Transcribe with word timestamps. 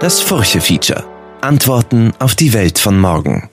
Das 0.00 0.22
Furche-Feature. 0.22 1.04
Antworten 1.42 2.14
auf 2.20 2.34
die 2.34 2.54
Welt 2.54 2.78
von 2.78 2.98
morgen. 2.98 3.50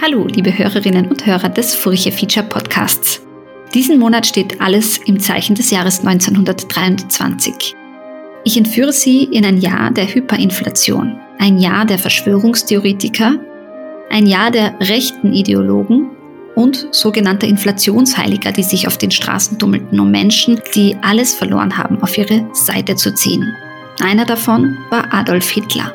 Hallo, 0.00 0.28
liebe 0.28 0.56
Hörerinnen 0.56 1.08
und 1.08 1.26
Hörer 1.26 1.48
des 1.48 1.74
Furche-Feature 1.74 2.46
Podcasts. 2.46 3.20
Diesen 3.74 3.98
Monat 3.98 4.24
steht 4.24 4.60
alles 4.60 4.98
im 4.98 5.18
Zeichen 5.18 5.56
des 5.56 5.72
Jahres 5.72 5.98
1923. 6.06 7.74
Ich 8.44 8.56
entführe 8.56 8.92
Sie 8.92 9.24
in 9.24 9.44
ein 9.44 9.58
Jahr 9.58 9.90
der 9.90 10.06
Hyperinflation, 10.06 11.18
ein 11.40 11.58
Jahr 11.58 11.86
der 11.86 11.98
Verschwörungstheoretiker, 11.98 13.34
ein 14.10 14.28
Jahr 14.28 14.52
der 14.52 14.78
rechten 14.78 15.32
Ideologen 15.32 16.10
und 16.58 16.88
sogenannte 16.90 17.46
Inflationsheiliger, 17.46 18.50
die 18.50 18.64
sich 18.64 18.88
auf 18.88 18.98
den 18.98 19.12
Straßen 19.12 19.60
tummelten, 19.60 20.00
um 20.00 20.10
Menschen, 20.10 20.60
die 20.74 20.96
alles 21.02 21.32
verloren 21.32 21.78
haben, 21.78 22.02
auf 22.02 22.18
ihre 22.18 22.48
Seite 22.52 22.96
zu 22.96 23.14
ziehen. 23.14 23.54
Einer 24.00 24.24
davon 24.24 24.76
war 24.90 25.14
Adolf 25.14 25.48
Hitler. 25.50 25.94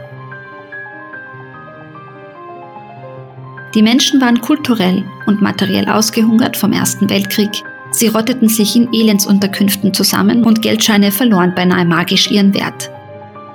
Die 3.75 3.81
Menschen 3.81 4.21
waren 4.21 4.39
kulturell 4.39 5.03
und 5.25 5.41
materiell 5.41 5.89
ausgehungert 5.89 6.55
vom 6.55 6.71
Ersten 6.71 7.09
Weltkrieg. 7.09 7.51
Sie 7.91 8.07
rotteten 8.07 8.47
sich 8.47 8.77
in 8.77 8.87
Elendsunterkünften 8.93 9.93
zusammen 9.93 10.45
und 10.45 10.61
Geldscheine 10.61 11.11
verloren 11.11 11.53
beinahe 11.53 11.83
magisch 11.83 12.31
ihren 12.31 12.53
Wert. 12.53 12.89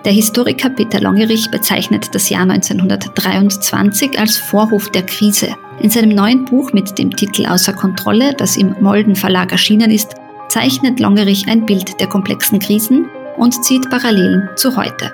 Der 0.05 0.13
Historiker 0.13 0.69
Peter 0.69 1.01
Longerich 1.01 1.51
bezeichnet 1.51 2.15
das 2.15 2.29
Jahr 2.29 2.43
1923 2.43 4.19
als 4.19 4.37
Vorhof 4.37 4.91
der 4.91 5.07
Krise. 5.07 5.57
In 5.81 5.91
seinem 5.91 6.11
neuen 6.11 6.45
Buch 6.45 6.73
mit 6.73 6.99
dem 6.99 7.15
Titel 7.15 7.47
Außer 7.47 7.73
Kontrolle, 7.73 8.35
das 8.35 8.57
im 8.57 8.75
Molden 8.81 9.15
Verlag 9.15 9.53
erschienen 9.53 9.93
ist, 9.93 10.17
zeichnet 10.49 10.99
Longerich 10.99 11.47
ein 11.49 11.67
Bild 11.67 12.01
der 12.01 12.09
komplexen 12.09 12.59
Krisen 12.59 13.07
und 13.37 13.65
zieht 13.65 13.89
Parallelen 13.89 14.49
zu 14.57 14.77
heute. 14.77 15.13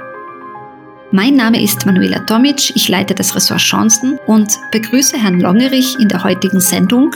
Mein 1.13 1.37
Name 1.37 1.63
ist 1.63 1.85
Manuela 1.85 2.21
Tomic, 2.21 2.75
ich 2.75 2.89
leite 2.89 3.15
das 3.15 3.37
Ressort 3.37 3.61
Chancen 3.61 4.19
und 4.27 4.59
begrüße 4.73 5.19
Herrn 5.19 5.39
Longerich 5.39 5.97
in 6.01 6.09
der 6.09 6.25
heutigen 6.25 6.61
Sendung. 6.61 7.15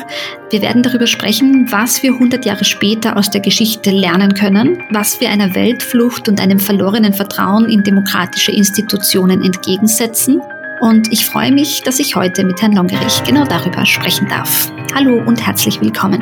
Wir 0.50 0.60
werden 0.60 0.82
darüber 0.82 1.06
sprechen, 1.06 1.66
was 1.72 2.02
wir 2.02 2.12
100 2.12 2.44
Jahre 2.44 2.64
später 2.64 3.16
aus 3.16 3.30
der 3.30 3.40
Geschichte 3.40 3.90
lernen 3.90 4.34
können, 4.34 4.84
was 4.90 5.20
wir 5.20 5.30
einer 5.30 5.54
Weltflucht 5.54 6.28
und 6.28 6.38
einem 6.38 6.60
verlorenen 6.60 7.14
Vertrauen 7.14 7.64
in 7.64 7.82
demokratische 7.82 8.52
Institutionen 8.52 9.42
entgegensetzen 9.42 10.42
und 10.80 11.12
ich 11.12 11.24
freue 11.24 11.52
mich, 11.52 11.82
dass 11.82 11.98
ich 11.98 12.16
heute 12.16 12.44
mit 12.44 12.60
Herrn 12.62 12.74
Longerich 12.74 13.22
genau 13.24 13.44
darüber 13.44 13.84
sprechen 13.86 14.28
darf. 14.28 14.72
Hallo 14.94 15.22
und 15.26 15.44
herzlich 15.44 15.80
willkommen. 15.80 16.20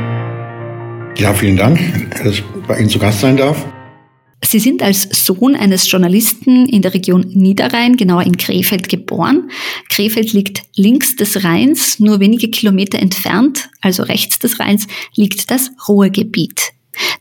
Ja, 1.17 1.33
vielen 1.33 1.57
Dank, 1.57 1.81
dass 2.11 2.35
ich 2.35 2.45
bei 2.67 2.79
Ihnen 2.79 2.89
zu 2.89 2.99
Gast 2.99 3.21
sein 3.21 3.37
darf. 3.37 3.65
Sie 4.45 4.59
sind 4.59 4.83
als 4.83 5.09
Sohn 5.11 5.57
eines 5.57 5.91
Journalisten 5.91 6.67
in 6.67 6.83
der 6.83 6.95
Region 6.95 7.23
Niederrhein, 7.23 7.97
genauer 7.97 8.23
in 8.23 8.37
Krefeld, 8.37 8.89
geboren. 8.89 9.51
Krefeld 9.89 10.33
liegt 10.33 10.63
links 10.77 11.17
des 11.17 11.43
Rheins, 11.43 11.99
nur 11.99 12.21
wenige 12.21 12.49
Kilometer 12.49 12.99
entfernt, 12.99 13.71
also 13.81 14.05
rechts 14.05 14.39
des 14.39 14.61
Rheins, 14.61 14.87
liegt 15.15 15.51
das 15.51 15.71
Ruhrgebiet. 15.89 16.73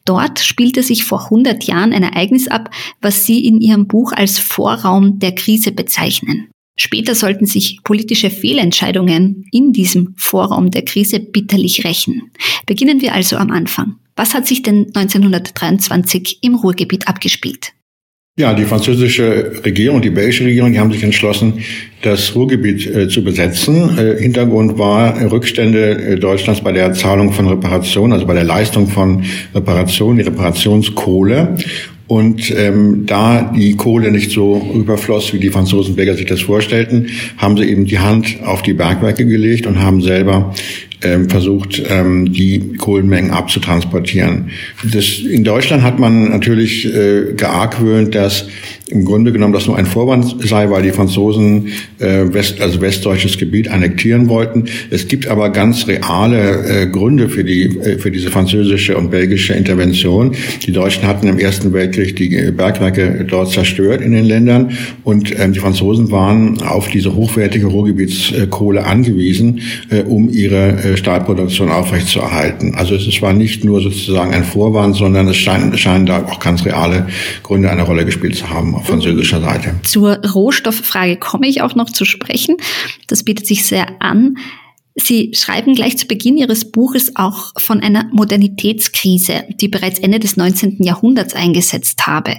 Dort 0.03 0.39
spielte 0.39 0.83
sich 0.83 1.03
vor 1.03 1.25
100 1.25 1.63
Jahren 1.63 1.93
ein 1.93 2.03
Ereignis 2.03 2.47
ab, 2.47 2.69
was 3.01 3.25
Sie 3.25 3.45
in 3.45 3.59
Ihrem 3.59 3.87
Buch 3.87 4.11
als 4.13 4.37
Vorraum 4.37 5.19
der 5.19 5.33
Krise 5.33 5.71
bezeichnen. 5.71 6.49
Später 6.77 7.15
sollten 7.15 7.45
sich 7.45 7.79
politische 7.83 8.29
Fehlentscheidungen 8.29 9.45
in 9.51 9.71
diesem 9.71 10.13
Vorraum 10.17 10.71
der 10.71 10.83
Krise 10.83 11.19
bitterlich 11.19 11.85
rächen. 11.85 12.31
Beginnen 12.65 13.01
wir 13.01 13.13
also 13.13 13.37
am 13.37 13.51
Anfang. 13.51 13.95
Was 14.15 14.33
hat 14.33 14.45
sich 14.45 14.61
denn 14.61 14.87
1923 14.93 16.39
im 16.41 16.55
Ruhrgebiet 16.55 17.07
abgespielt? 17.07 17.73
Ja, 18.37 18.53
die 18.53 18.65
französische 18.65 19.63
Regierung, 19.63 20.01
die 20.01 20.09
belgische 20.09 20.43
Regierung, 20.43 20.73
die 20.73 20.79
haben 20.79 20.91
sich 20.91 21.03
entschlossen, 21.03 21.63
das 22.01 22.35
Ruhrgebiet 22.35 22.85
äh, 22.85 23.07
zu 23.07 23.23
besetzen. 23.23 23.97
Äh, 23.97 24.21
Hintergrund 24.21 24.77
war 24.77 25.31
Rückstände 25.31 25.91
äh, 25.91 26.19
Deutschlands 26.19 26.59
bei 26.59 26.73
der 26.73 26.91
Zahlung 26.91 27.31
von 27.31 27.47
Reparationen, 27.47 28.11
also 28.11 28.25
bei 28.25 28.33
der 28.33 28.43
Leistung 28.43 28.89
von 28.89 29.23
Reparationen, 29.53 30.17
die 30.17 30.23
Reparationskohle. 30.23 31.55
Und 32.07 32.53
ähm, 32.55 33.05
da 33.07 33.51
die 33.55 33.75
Kohle 33.75 34.11
nicht 34.11 34.31
so 34.31 34.61
überfloss, 34.75 35.33
wie 35.33 35.39
die 35.39 35.49
Franzosen 35.49 35.95
Belgier 35.95 36.15
sich 36.15 36.27
das 36.27 36.41
vorstellten, 36.41 37.07
haben 37.37 37.57
sie 37.57 37.65
eben 37.65 37.85
die 37.85 37.97
Hand 37.97 38.37
auf 38.45 38.61
die 38.61 38.73
Bergwerke 38.73 39.25
gelegt 39.25 39.65
und 39.65 39.81
haben 39.81 40.01
selber 40.01 40.53
versucht, 41.27 41.81
ähm, 41.89 42.31
die 42.31 42.73
Kohlenmengen 42.77 43.31
abzutransportieren. 43.31 44.49
Das, 44.83 45.19
in 45.19 45.43
Deutschland 45.43 45.83
hat 45.83 45.99
man 45.99 46.29
natürlich 46.29 46.85
äh, 46.85 47.33
geargwöhnt, 47.35 48.15
dass 48.15 48.47
im 48.87 49.03
Grunde 49.03 49.31
genommen 49.31 49.53
das 49.53 49.65
nur 49.65 49.77
ein 49.77 49.85
Vorwand 49.85 50.35
sei, 50.47 50.69
weil 50.69 50.83
die 50.83 50.91
Franzosen 50.91 51.69
äh, 51.97 52.25
West, 52.31 52.61
also 52.61 52.81
westdeutsches 52.81 53.37
Gebiet 53.37 53.67
annektieren 53.67 54.29
wollten. 54.29 54.65
Es 54.91 55.07
gibt 55.07 55.27
aber 55.27 55.49
ganz 55.49 55.87
reale 55.87 56.83
äh, 56.83 56.87
Gründe 56.87 57.29
für 57.29 57.43
die 57.43 57.77
äh, 57.79 57.97
für 57.97 58.11
diese 58.11 58.29
französische 58.29 58.95
und 58.95 59.09
belgische 59.09 59.53
Intervention. 59.53 60.35
Die 60.65 60.71
Deutschen 60.71 61.07
hatten 61.07 61.27
im 61.27 61.39
Ersten 61.39 61.73
Weltkrieg 61.73 62.15
die 62.15 62.51
Bergwerke 62.51 63.25
dort 63.27 63.51
zerstört 63.51 64.01
in 64.01 64.11
den 64.11 64.25
Ländern 64.25 64.71
und 65.03 65.33
ähm, 65.39 65.53
die 65.53 65.59
Franzosen 65.59 66.11
waren 66.11 66.61
auf 66.61 66.89
diese 66.89 67.15
hochwertige 67.15 67.65
Ruhrgebietskohle 67.67 68.85
angewiesen, 68.85 69.61
äh, 69.89 70.01
um 70.01 70.29
ihre 70.29 70.77
äh, 70.85 70.97
Stahlproduktion 70.97 71.69
aufrechtzuerhalten. 71.69 72.75
Also 72.75 72.95
es 72.95 73.21
war 73.21 73.33
nicht 73.33 73.63
nur 73.63 73.81
sozusagen 73.81 74.33
ein 74.33 74.43
Vorwand, 74.43 74.95
sondern 74.95 75.27
es 75.27 75.37
scheinen, 75.37 75.77
scheinen 75.77 76.05
da 76.05 76.23
auch 76.25 76.39
ganz 76.39 76.65
reale 76.65 77.07
Gründe 77.43 77.69
eine 77.69 77.83
Rolle 77.83 78.05
gespielt 78.05 78.35
zu 78.35 78.49
haben 78.49 78.75
auf 78.75 78.87
französischer 78.87 79.41
Seite. 79.41 79.75
Zur 79.83 80.17
Rohstofffrage 80.25 81.17
komme 81.17 81.47
ich 81.47 81.61
auch 81.61 81.75
noch 81.75 81.89
zu 81.89 82.05
sprechen. 82.05 82.57
Das 83.07 83.23
bietet 83.23 83.47
sich 83.47 83.65
sehr 83.65 84.01
an. 84.01 84.37
Sie 84.95 85.31
schreiben 85.33 85.75
gleich 85.75 85.97
zu 85.97 86.07
Beginn 86.07 86.37
Ihres 86.37 86.71
Buches 86.71 87.15
auch 87.15 87.51
von 87.57 87.81
einer 87.81 88.09
Modernitätskrise, 88.13 89.43
die 89.59 89.67
bereits 89.67 89.99
Ende 89.99 90.19
des 90.19 90.37
19. 90.37 90.77
Jahrhunderts 90.79 91.33
eingesetzt 91.33 92.07
habe. 92.07 92.37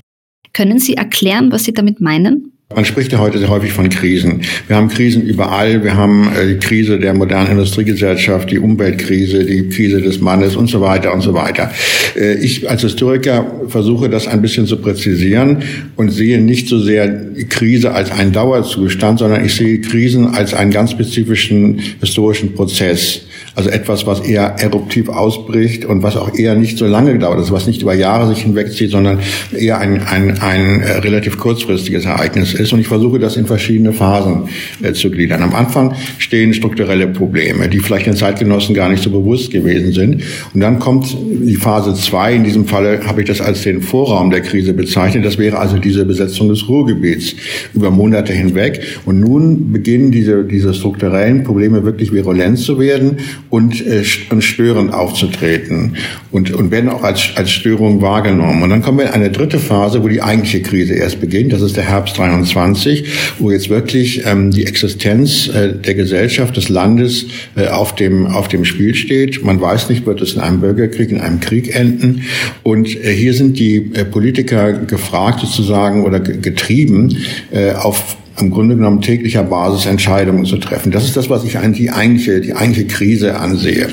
Können 0.54 0.78
Sie 0.78 0.94
erklären, 0.94 1.52
was 1.52 1.64
Sie 1.64 1.74
damit 1.74 2.00
meinen? 2.00 2.55
Man 2.74 2.84
spricht 2.84 3.12
ja 3.12 3.20
heute 3.20 3.38
sehr 3.38 3.48
häufig 3.48 3.72
von 3.72 3.88
Krisen. 3.88 4.40
Wir 4.66 4.74
haben 4.74 4.88
Krisen 4.88 5.22
überall. 5.22 5.84
Wir 5.84 5.96
haben 5.96 6.32
äh, 6.34 6.48
die 6.48 6.58
Krise 6.58 6.98
der 6.98 7.14
modernen 7.14 7.52
Industriegesellschaft, 7.52 8.50
die 8.50 8.58
Umweltkrise, 8.58 9.44
die 9.44 9.68
Krise 9.68 10.02
des 10.02 10.20
Mannes 10.20 10.56
und 10.56 10.66
so 10.66 10.80
weiter 10.80 11.14
und 11.14 11.20
so 11.20 11.32
weiter. 11.32 11.70
Äh, 12.16 12.34
ich 12.44 12.68
als 12.68 12.82
Historiker 12.82 13.46
versuche 13.68 14.10
das 14.10 14.26
ein 14.26 14.42
bisschen 14.42 14.66
zu 14.66 14.78
präzisieren 14.78 15.62
und 15.94 16.10
sehe 16.10 16.40
nicht 16.40 16.66
so 16.66 16.80
sehr 16.80 17.06
die 17.06 17.46
Krise 17.46 17.92
als 17.92 18.10
einen 18.10 18.32
Dauerzustand, 18.32 19.20
sondern 19.20 19.44
ich 19.44 19.54
sehe 19.54 19.80
Krisen 19.80 20.34
als 20.34 20.52
einen 20.52 20.72
ganz 20.72 20.90
spezifischen 20.90 21.78
historischen 22.00 22.54
Prozess. 22.54 23.25
Also 23.56 23.70
etwas, 23.70 24.06
was 24.06 24.20
eher 24.20 24.56
eruptiv 24.58 25.08
ausbricht 25.08 25.86
und 25.86 26.02
was 26.02 26.16
auch 26.18 26.34
eher 26.34 26.54
nicht 26.56 26.76
so 26.76 26.86
lange 26.86 27.18
dauert, 27.18 27.38
also 27.38 27.54
was 27.54 27.66
nicht 27.66 27.80
über 27.80 27.94
Jahre 27.94 28.28
sich 28.28 28.42
hinwegzieht, 28.42 28.90
sondern 28.90 29.20
eher 29.56 29.78
ein, 29.78 30.02
ein, 30.02 30.38
ein 30.42 30.82
äh, 30.82 30.98
relativ 30.98 31.38
kurzfristiges 31.38 32.04
Ereignis 32.04 32.52
ist. 32.52 32.74
Und 32.74 32.80
ich 32.80 32.86
versuche 32.86 33.18
das 33.18 33.38
in 33.38 33.46
verschiedene 33.46 33.94
Phasen 33.94 34.50
äh, 34.82 34.92
zu 34.92 35.10
gliedern. 35.10 35.42
Am 35.42 35.54
Anfang 35.54 35.94
stehen 36.18 36.52
strukturelle 36.52 37.06
Probleme, 37.06 37.70
die 37.70 37.78
vielleicht 37.78 38.04
den 38.04 38.14
Zeitgenossen 38.14 38.74
gar 38.74 38.90
nicht 38.90 39.02
so 39.02 39.08
bewusst 39.08 39.50
gewesen 39.50 39.90
sind. 39.92 40.22
Und 40.52 40.60
dann 40.60 40.78
kommt 40.78 41.16
die 41.26 41.56
Phase 41.56 41.94
zwei. 41.94 42.34
In 42.34 42.44
diesem 42.44 42.66
Falle 42.66 43.00
habe 43.06 43.22
ich 43.22 43.26
das 43.26 43.40
als 43.40 43.62
den 43.62 43.80
Vorraum 43.80 44.30
der 44.30 44.42
Krise 44.42 44.74
bezeichnet. 44.74 45.24
Das 45.24 45.38
wäre 45.38 45.58
also 45.58 45.78
diese 45.78 46.04
Besetzung 46.04 46.50
des 46.50 46.68
Ruhrgebiets 46.68 47.34
über 47.72 47.90
Monate 47.90 48.34
hinweg. 48.34 48.82
Und 49.06 49.20
nun 49.20 49.72
beginnen 49.72 50.10
diese, 50.10 50.44
diese 50.44 50.74
strukturellen 50.74 51.42
Probleme 51.42 51.84
wirklich 51.84 52.12
virulent 52.12 52.58
zu 52.58 52.78
werden 52.78 53.16
und, 53.50 53.84
äh, 53.86 54.04
und 54.30 54.42
störend 54.42 54.92
aufzutreten 54.92 55.96
und, 56.30 56.52
und 56.52 56.70
werden 56.70 56.90
auch 56.90 57.02
als, 57.02 57.30
als 57.36 57.50
Störung 57.50 58.02
wahrgenommen. 58.02 58.62
Und 58.62 58.70
dann 58.70 58.82
kommen 58.82 58.98
wir 58.98 59.06
in 59.06 59.12
eine 59.12 59.30
dritte 59.30 59.58
Phase, 59.58 60.02
wo 60.02 60.08
die 60.08 60.22
eigentliche 60.22 60.62
Krise 60.62 60.94
erst 60.94 61.20
beginnt. 61.20 61.52
Das 61.52 61.62
ist 61.62 61.76
der 61.76 61.84
Herbst 61.84 62.18
23, 62.18 63.04
wo 63.38 63.50
jetzt 63.50 63.68
wirklich 63.68 64.26
ähm, 64.26 64.50
die 64.50 64.66
Existenz 64.66 65.48
äh, 65.48 65.72
der 65.74 65.94
Gesellschaft, 65.94 66.56
des 66.56 66.68
Landes 66.68 67.26
äh, 67.56 67.68
auf, 67.68 67.94
dem, 67.94 68.26
auf 68.26 68.48
dem 68.48 68.64
Spiel 68.64 68.94
steht. 68.94 69.44
Man 69.44 69.60
weiß 69.60 69.88
nicht, 69.88 70.06
wird 70.06 70.20
es 70.20 70.34
in 70.34 70.40
einem 70.40 70.60
Bürgerkrieg, 70.60 71.10
in 71.10 71.20
einem 71.20 71.40
Krieg 71.40 71.74
enden. 71.74 72.22
Und 72.62 72.88
äh, 72.88 73.12
hier 73.12 73.34
sind 73.34 73.58
die 73.58 73.76
äh, 73.94 74.04
Politiker 74.04 74.72
gefragt 74.72 75.40
sozusagen 75.40 76.04
oder 76.04 76.20
getrieben, 76.20 77.16
äh, 77.52 77.72
auf 77.72 78.16
im 78.40 78.50
Grunde 78.50 78.76
genommen 78.76 79.00
täglicher 79.00 79.42
Basis 79.42 79.86
Entscheidungen 79.86 80.44
zu 80.44 80.58
treffen. 80.58 80.92
Das 80.92 81.04
ist 81.04 81.16
das, 81.16 81.30
was 81.30 81.44
ich 81.44 81.56
die 81.76 81.90
eigentliche, 81.90 82.40
die 82.40 82.54
eigentliche 82.54 82.86
Krise 82.86 83.38
ansehe. 83.38 83.88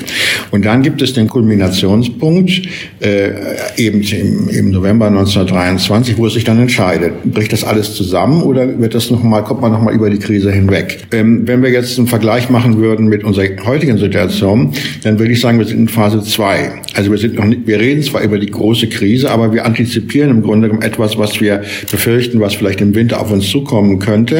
Und 0.50 0.64
dann 0.64 0.82
gibt 0.82 1.02
es 1.02 1.14
den 1.14 1.28
Kulminationspunkt, 1.28 2.62
äh, 3.00 3.30
eben 3.76 4.02
im, 4.02 4.48
im 4.48 4.70
November 4.70 5.06
1923, 5.06 6.18
wo 6.18 6.26
es 6.26 6.34
sich 6.34 6.44
dann 6.44 6.60
entscheidet, 6.60 7.12
bricht 7.24 7.52
das 7.52 7.64
alles 7.64 7.94
zusammen 7.94 8.42
oder 8.42 8.78
wird 8.78 8.94
das 8.94 9.10
noch 9.10 9.22
mal, 9.22 9.42
kommt 9.42 9.62
man 9.62 9.72
noch 9.72 9.82
mal 9.82 9.94
über 9.94 10.10
die 10.10 10.18
Krise 10.18 10.52
hinweg? 10.52 11.06
Ähm, 11.12 11.46
wenn 11.46 11.62
wir 11.62 11.70
jetzt 11.70 11.98
einen 11.98 12.06
Vergleich 12.06 12.50
machen 12.50 12.78
würden 12.78 13.06
mit 13.06 13.24
unserer 13.24 13.48
heutigen 13.64 13.98
Situation, 13.98 14.72
dann 15.02 15.18
würde 15.18 15.32
ich 15.32 15.40
sagen, 15.40 15.58
wir 15.58 15.66
sind 15.66 15.78
in 15.78 15.88
Phase 15.88 16.22
2. 16.22 16.70
Also 16.94 17.10
wir 17.10 17.18
sind 17.18 17.34
noch 17.34 17.44
nicht, 17.44 17.66
wir 17.66 17.80
reden 17.80 18.02
zwar 18.02 18.22
über 18.22 18.38
die 18.38 18.50
große 18.50 18.88
Krise, 18.88 19.30
aber 19.30 19.52
wir 19.52 19.64
antizipieren 19.64 20.30
im 20.30 20.42
Grunde 20.42 20.70
etwas, 20.80 21.18
was 21.18 21.40
wir 21.40 21.62
befürchten, 21.90 22.40
was 22.40 22.54
vielleicht 22.54 22.80
im 22.80 22.94
Winter 22.94 23.20
auf 23.20 23.30
uns 23.30 23.48
zukommen 23.48 23.98
könnte. 23.98 24.33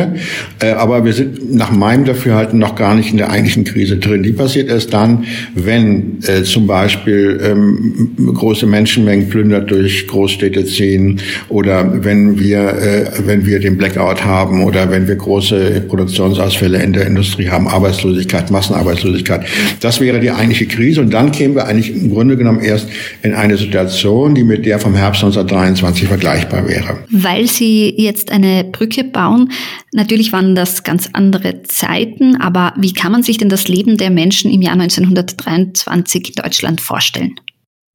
Äh, 0.61 0.71
aber 0.73 1.05
wir 1.05 1.13
sind 1.13 1.55
nach 1.55 1.71
meinem 1.71 2.05
Dafürhalten 2.05 2.59
noch 2.59 2.75
gar 2.75 2.95
nicht 2.95 3.11
in 3.11 3.19
der 3.19 3.31
eigentlichen 3.31 3.65
Krise 3.65 3.97
drin. 3.97 4.23
Die 4.23 4.33
passiert 4.33 4.69
erst 4.69 4.93
dann, 4.93 5.25
wenn 5.55 6.19
äh, 6.27 6.43
zum 6.43 6.67
Beispiel 6.67 7.41
ähm, 7.43 8.15
große 8.35 8.67
Menschenmengen 8.67 9.29
plündert 9.29 9.71
durch 9.71 10.07
Großstädte 10.07 10.65
ziehen 10.65 11.21
oder 11.49 12.05
wenn 12.05 12.39
wir, 12.39 12.61
äh, 12.61 13.11
wenn 13.27 13.47
wir 13.47 13.61
den 13.61 13.77
Blackout 13.77 14.25
haben 14.25 14.65
oder 14.65 14.91
wenn 14.91 15.09
wir 15.09 15.17
große 15.17 15.85
Produktionsausfälle 15.89 16.83
in 16.83 16.93
der 16.93 17.07
Industrie 17.07 17.49
haben, 17.49 17.69
Arbeitslosigkeit, 17.69 18.51
Massenarbeitslosigkeit. 18.51 19.47
Das 19.81 20.01
wäre 20.01 20.21
die 20.21 20.31
eigentliche 20.31 20.67
Krise 20.67 21.01
und 21.01 21.13
dann 21.13 21.33
kämen 21.33 21.55
wir 21.55 21.67
eigentlich 21.67 21.95
im 21.95 22.11
Grunde 22.11 22.37
genommen 22.37 22.61
erst 22.61 22.89
in 23.23 23.35
eine 23.35 23.57
Situation, 23.57 24.35
die 24.35 24.45
mit 24.45 24.67
der 24.67 24.79
vom 24.79 24.95
Herbst 24.95 25.23
1923 25.25 26.09
vergleichbar 26.09 26.69
wäre. 26.69 26.99
Weil 27.11 27.47
Sie 27.47 27.95
jetzt 27.97 28.31
eine 28.31 28.65
Brücke 28.65 29.05
bauen, 29.05 29.51
natürlich 29.95 30.33
waren 30.33 30.55
das 30.55 30.83
ganz 30.83 31.09
andere 31.13 31.63
Zeiten, 31.63 32.37
aber 32.41 32.75
wie 32.77 32.93
kann 32.93 33.13
man 33.13 33.23
sich 33.23 33.39
denn 33.39 33.49
das 33.49 33.69
Leben 33.69 33.97
der 33.97 34.11
Menschen 34.11 34.51
im 34.51 34.61
Jahr 34.61 34.75
1923 34.75 36.29
in 36.29 36.43
Deutschland 36.43 36.81
vorstellen? 36.81 37.35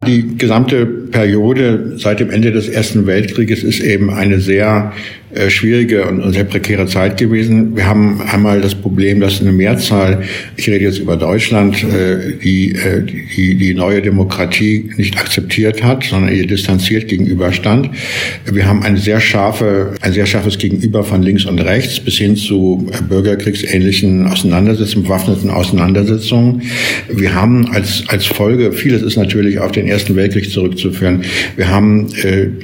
Die 0.07 0.37
gesamte 0.37 0.85
Periode 0.85 1.97
seit 1.97 2.21
dem 2.21 2.29
Ende 2.29 2.53
des 2.53 2.69
Ersten 2.69 3.05
Weltkrieges 3.05 3.63
ist 3.63 3.81
eben 3.81 4.09
eine 4.09 4.39
sehr 4.39 4.93
äh, 5.31 5.51
schwierige 5.51 6.07
und 6.07 6.33
sehr 6.33 6.43
prekäre 6.43 6.87
Zeit 6.87 7.17
gewesen. 7.17 7.75
Wir 7.75 7.85
haben 7.85 8.19
einmal 8.19 8.61
das 8.61 8.73
Problem, 8.73 9.19
dass 9.19 9.39
eine 9.39 9.51
Mehrzahl, 9.51 10.23
ich 10.57 10.67
rede 10.67 10.85
jetzt 10.85 10.97
über 10.97 11.17
Deutschland, 11.17 11.83
äh, 11.83 12.33
die, 12.43 12.71
äh, 12.71 13.03
die, 13.03 13.53
die 13.53 13.75
neue 13.75 14.01
Demokratie 14.01 14.89
nicht 14.97 15.19
akzeptiert 15.19 15.83
hat, 15.83 16.03
sondern 16.05 16.33
ihr 16.33 16.47
distanziert 16.47 17.07
gegenüberstand. 17.07 17.91
Wir 18.51 18.65
haben 18.65 18.81
eine 18.81 18.97
sehr 18.97 19.19
scharfe, 19.19 19.93
ein 20.01 20.13
sehr 20.13 20.25
scharfes 20.25 20.57
Gegenüber 20.57 21.03
von 21.03 21.21
links 21.21 21.45
und 21.45 21.59
rechts 21.59 21.99
bis 21.99 22.15
hin 22.15 22.35
zu 22.35 22.87
bürgerkriegsähnlichen 23.07 24.25
Auseinandersetzungen, 24.25 25.03
bewaffneten 25.03 25.51
Auseinandersetzungen. 25.51 26.63
Wir 27.07 27.35
haben 27.35 27.67
als, 27.67 28.03
als 28.07 28.25
Folge, 28.25 28.71
vieles 28.71 29.03
ist 29.03 29.15
natürlich 29.15 29.59
auf 29.59 29.73
den 29.73 29.87
Ersten 29.87 30.15
Weltkrieg 30.15 30.49
zurückzuführen, 30.49 31.21
wir 31.55 31.67
haben 31.67 32.07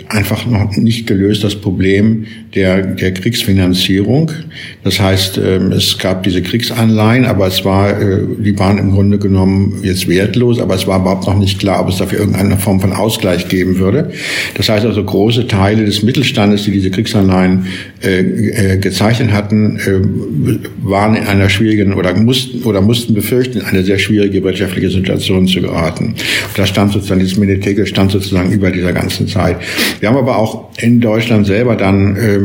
einfach 0.10 0.48
noch 0.48 0.76
nicht 0.78 1.06
gelöst 1.06 1.44
das 1.44 1.56
Problem 1.56 2.26
der, 2.56 2.82
der 2.82 3.14
Kriegsfinanzierung. 3.14 4.32
Das 4.84 5.00
heißt, 5.00 5.38
ähm, 5.44 5.74
es 5.74 5.98
gab 5.98 6.24
diese 6.24 6.42
Kriegsanleihen, 6.42 7.26
aber 7.26 7.48
es 7.48 7.66
war, 7.66 7.90
äh, 8.02 8.22
die 8.40 8.58
waren 8.58 8.78
im 8.78 8.92
Grunde 8.92 9.20
genommen 9.20 9.82
jetzt 9.84 10.08
wertlos, 10.08 10.60
aber 10.60 10.76
es 10.76 10.88
war 10.88 11.02
überhaupt 11.02 11.28
noch 11.28 11.38
nicht 11.38 11.60
klar, 11.60 11.82
ob 11.82 11.90
es 11.90 11.98
dafür 11.98 12.20
irgendeine 12.20 12.56
Form 12.56 12.80
von 12.80 12.94
Ausgleich 12.94 13.50
geben 13.50 13.78
würde. 13.78 14.12
Das 14.56 14.70
heißt 14.70 14.86
also, 14.86 15.04
große 15.04 15.48
Teile 15.48 15.86
des 15.86 16.02
Mittelstandes, 16.02 16.64
die 16.64 16.72
diese 16.72 16.92
Kriegsanleihen 16.92 17.66
äh, 18.02 18.20
äh, 18.20 18.78
gezeichnet 18.78 19.34
hatten, 19.34 19.80
waren 20.82 21.16
in 21.16 21.26
einer 21.26 21.50
schwierigen 21.50 21.94
oder 21.94 22.14
mussten 22.16 22.64
oder 22.64 22.80
mussten 22.80 23.14
befürchten, 23.14 23.60
in 23.60 23.66
eine 23.66 23.84
sehr 23.84 24.00
schwierige 24.00 24.42
wirtschaftliche 24.44 24.90
Situation 24.90 25.48
zu 25.48 25.62
geraten. 25.62 26.16
Und 26.16 26.58
da 26.58 26.66
stand 26.66 26.94
sozusagen, 26.94 27.20
dieses 27.20 27.38
Meditegel 27.38 27.86
stand 27.86 28.12
sozusagen 28.12 28.52
über 28.52 28.72
dieser 28.72 28.94
ganzen 28.94 29.28
Zeit. 29.28 29.58
Wir 30.00 30.10
haben 30.10 30.18
aber 30.18 30.38
auch 30.38 30.70
in 30.78 31.02
Deutschland 31.02 31.46
selber 31.46 31.76
dann 31.76 32.16
ähm, 32.16 32.45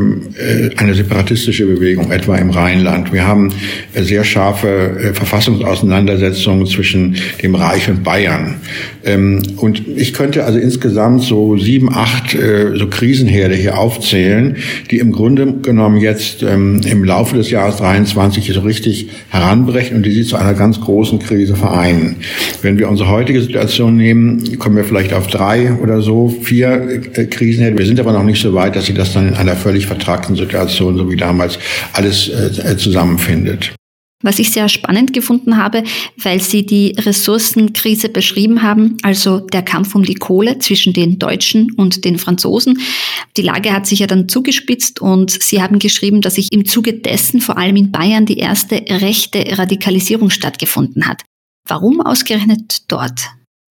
eine 0.77 0.93
separatistische 0.93 1.65
Bewegung, 1.65 2.11
etwa 2.11 2.35
im 2.37 2.49
Rheinland. 2.49 3.13
Wir 3.13 3.27
haben 3.27 3.53
äh, 3.93 4.03
sehr 4.03 4.23
scharfe 4.23 4.67
äh, 4.67 5.13
Verfassungsauseinandersetzungen 5.13 6.65
zwischen 6.67 7.15
dem 7.41 7.55
Reich 7.55 7.89
und 7.89 8.03
Bayern. 8.03 8.55
Ähm, 9.03 9.41
und 9.57 9.83
ich 9.95 10.13
könnte 10.13 10.45
also 10.45 10.59
insgesamt 10.59 11.23
so 11.23 11.57
sieben, 11.57 11.93
acht 11.93 12.31
so 12.31 12.87
Krisenherde 12.87 13.55
hier 13.55 13.77
aufzählen, 13.77 14.57
die 14.89 14.99
im 14.99 15.11
Grunde 15.11 15.53
genommen 15.61 15.97
jetzt 15.97 16.43
ähm, 16.43 16.81
im 16.85 17.03
Laufe 17.03 17.35
des 17.35 17.49
Jahres 17.49 17.77
23 17.77 18.51
so 18.53 18.61
richtig 18.61 19.09
heranbrechen 19.29 19.97
und 19.97 20.05
die 20.05 20.11
sie 20.11 20.23
zu 20.23 20.35
einer 20.35 20.53
ganz 20.53 20.79
großen 20.79 21.19
Krise 21.19 21.55
vereinen. 21.55 22.17
Wenn 22.61 22.77
wir 22.77 22.89
unsere 22.89 23.09
heutige 23.09 23.41
Situation 23.41 23.95
nehmen, 23.95 24.57
kommen 24.59 24.75
wir 24.75 24.83
vielleicht 24.83 25.13
auf 25.13 25.27
drei 25.27 25.73
oder 25.73 26.01
so, 26.01 26.29
vier 26.41 27.01
Krisenherde. 27.29 27.77
Wir 27.77 27.85
sind 27.85 27.99
aber 27.99 28.13
noch 28.13 28.23
nicht 28.23 28.41
so 28.41 28.53
weit, 28.53 28.75
dass 28.75 28.85
sie 28.85 28.93
das 28.93 29.13
dann 29.13 29.29
in 29.29 29.33
einer 29.35 29.55
völlig 29.55 29.87
vertragten 29.91 30.35
Situation, 30.35 30.97
so 30.97 31.09
wie 31.09 31.17
damals, 31.17 31.59
alles 31.93 32.29
äh, 32.29 32.77
zusammenfindet. 32.77 33.73
Was 34.23 34.37
ich 34.37 34.51
sehr 34.51 34.69
spannend 34.69 35.13
gefunden 35.13 35.57
habe, 35.57 35.83
weil 36.17 36.39
Sie 36.39 36.63
die 36.63 36.95
Ressourcenkrise 36.97 38.09
beschrieben 38.09 38.61
haben, 38.61 38.97
also 39.01 39.39
der 39.39 39.63
Kampf 39.63 39.95
um 39.95 40.03
die 40.03 40.15
Kohle 40.15 40.59
zwischen 40.59 40.93
den 40.93 41.17
Deutschen 41.17 41.71
und 41.75 42.05
den 42.05 42.19
Franzosen. 42.19 42.79
Die 43.35 43.41
Lage 43.41 43.73
hat 43.73 43.87
sich 43.87 43.99
ja 43.99 44.07
dann 44.07 44.29
zugespitzt 44.29 45.01
und 45.01 45.31
Sie 45.31 45.61
haben 45.61 45.79
geschrieben, 45.79 46.21
dass 46.21 46.35
sich 46.35 46.49
im 46.51 46.65
Zuge 46.65 46.93
dessen 46.93 47.41
vor 47.41 47.57
allem 47.57 47.75
in 47.75 47.91
Bayern 47.91 48.27
die 48.27 48.37
erste 48.37 48.75
rechte 48.75 49.57
Radikalisierung 49.57 50.29
stattgefunden 50.29 51.07
hat. 51.07 51.23
Warum 51.67 51.99
ausgerechnet 51.99 52.83
dort? 52.89 53.21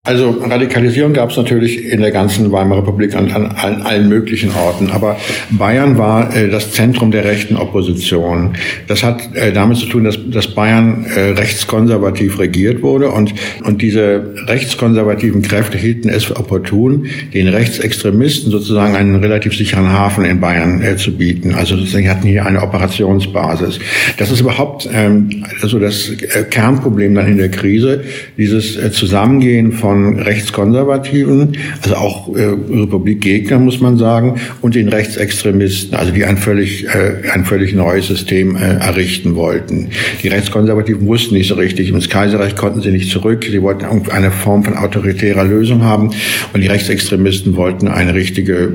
Also 0.05 0.31
Radikalisierung 0.31 1.13
gab 1.13 1.29
es 1.29 1.37
natürlich 1.37 1.85
in 1.85 2.01
der 2.01 2.11
ganzen 2.11 2.51
Weimarer 2.51 2.79
Republik 2.79 3.15
an, 3.15 3.31
an, 3.31 3.45
an 3.45 3.83
allen 3.83 4.09
möglichen 4.09 4.53
Orten. 4.53 4.91
Aber 4.91 5.15
Bayern 5.51 5.97
war 5.97 6.35
äh, 6.35 6.49
das 6.49 6.73
Zentrum 6.73 7.11
der 7.11 7.23
rechten 7.23 7.55
Opposition. 7.55 8.57
Das 8.89 9.01
hat 9.01 9.33
äh, 9.33 9.53
damit 9.53 9.77
zu 9.77 9.85
tun, 9.85 10.03
dass, 10.03 10.19
dass 10.29 10.53
Bayern 10.53 11.05
äh, 11.05 11.29
rechtskonservativ 11.29 12.37
regiert 12.37 12.81
wurde 12.81 13.11
und, 13.11 13.33
und 13.63 13.81
diese 13.81 14.33
rechtskonservativen 14.45 15.41
Kräfte 15.41 15.77
hielten 15.77 16.09
es 16.09 16.25
für 16.25 16.35
opportun, 16.35 17.07
den 17.33 17.47
Rechtsextremisten 17.47 18.51
sozusagen 18.51 18.97
einen 18.97 19.15
relativ 19.15 19.55
sicheren 19.55 19.89
Hafen 19.89 20.25
in 20.25 20.41
Bayern 20.41 20.81
äh, 20.81 20.97
zu 20.97 21.15
bieten. 21.15 21.53
Also 21.53 21.77
sozusagen 21.77 22.09
hatten 22.09 22.27
hier 22.27 22.45
eine 22.45 22.61
Operationsbasis. 22.61 23.79
Das 24.17 24.31
ist 24.31 24.41
überhaupt 24.41 24.85
ähm, 24.93 25.45
also 25.61 25.79
das 25.79 26.09
äh, 26.09 26.43
Kernproblem 26.49 27.15
dann 27.15 27.27
in 27.27 27.37
der 27.37 27.51
Krise, 27.51 28.03
dieses 28.37 28.75
äh, 28.75 28.91
Zusammengehen 28.91 29.71
von 29.71 29.92
von 29.93 30.19
Rechtskonservativen, 30.19 31.55
also 31.83 31.95
auch 31.95 32.35
äh, 32.35 32.45
Republikgegner, 32.45 33.59
muss 33.59 33.79
man 33.79 33.97
sagen, 33.97 34.39
und 34.61 34.73
den 34.73 34.89
Rechtsextremisten, 34.89 35.93
also 35.93 36.11
die 36.11 36.25
ein 36.25 36.37
völlig, 36.37 36.87
äh, 36.87 37.29
ein 37.31 37.45
völlig 37.45 37.75
neues 37.75 38.07
System 38.07 38.55
äh, 38.55 38.77
errichten 38.77 39.35
wollten. 39.35 39.89
Die 40.23 40.29
Rechtskonservativen 40.29 41.05
wussten 41.05 41.35
nicht 41.35 41.47
so 41.47 41.55
richtig, 41.55 41.89
ins 41.89 42.09
Kaiserreich 42.09 42.55
konnten 42.55 42.81
sie 42.81 42.89
nicht 42.89 43.11
zurück, 43.11 43.45
sie 43.49 43.61
wollten 43.61 43.85
eine 44.09 44.31
Form 44.31 44.63
von 44.63 44.75
autoritärer 44.75 45.43
Lösung 45.43 45.83
haben 45.83 46.09
und 46.53 46.61
die 46.61 46.67
Rechtsextremisten 46.67 47.55
wollten 47.55 47.87
eine 47.87 48.15
richtige 48.15 48.73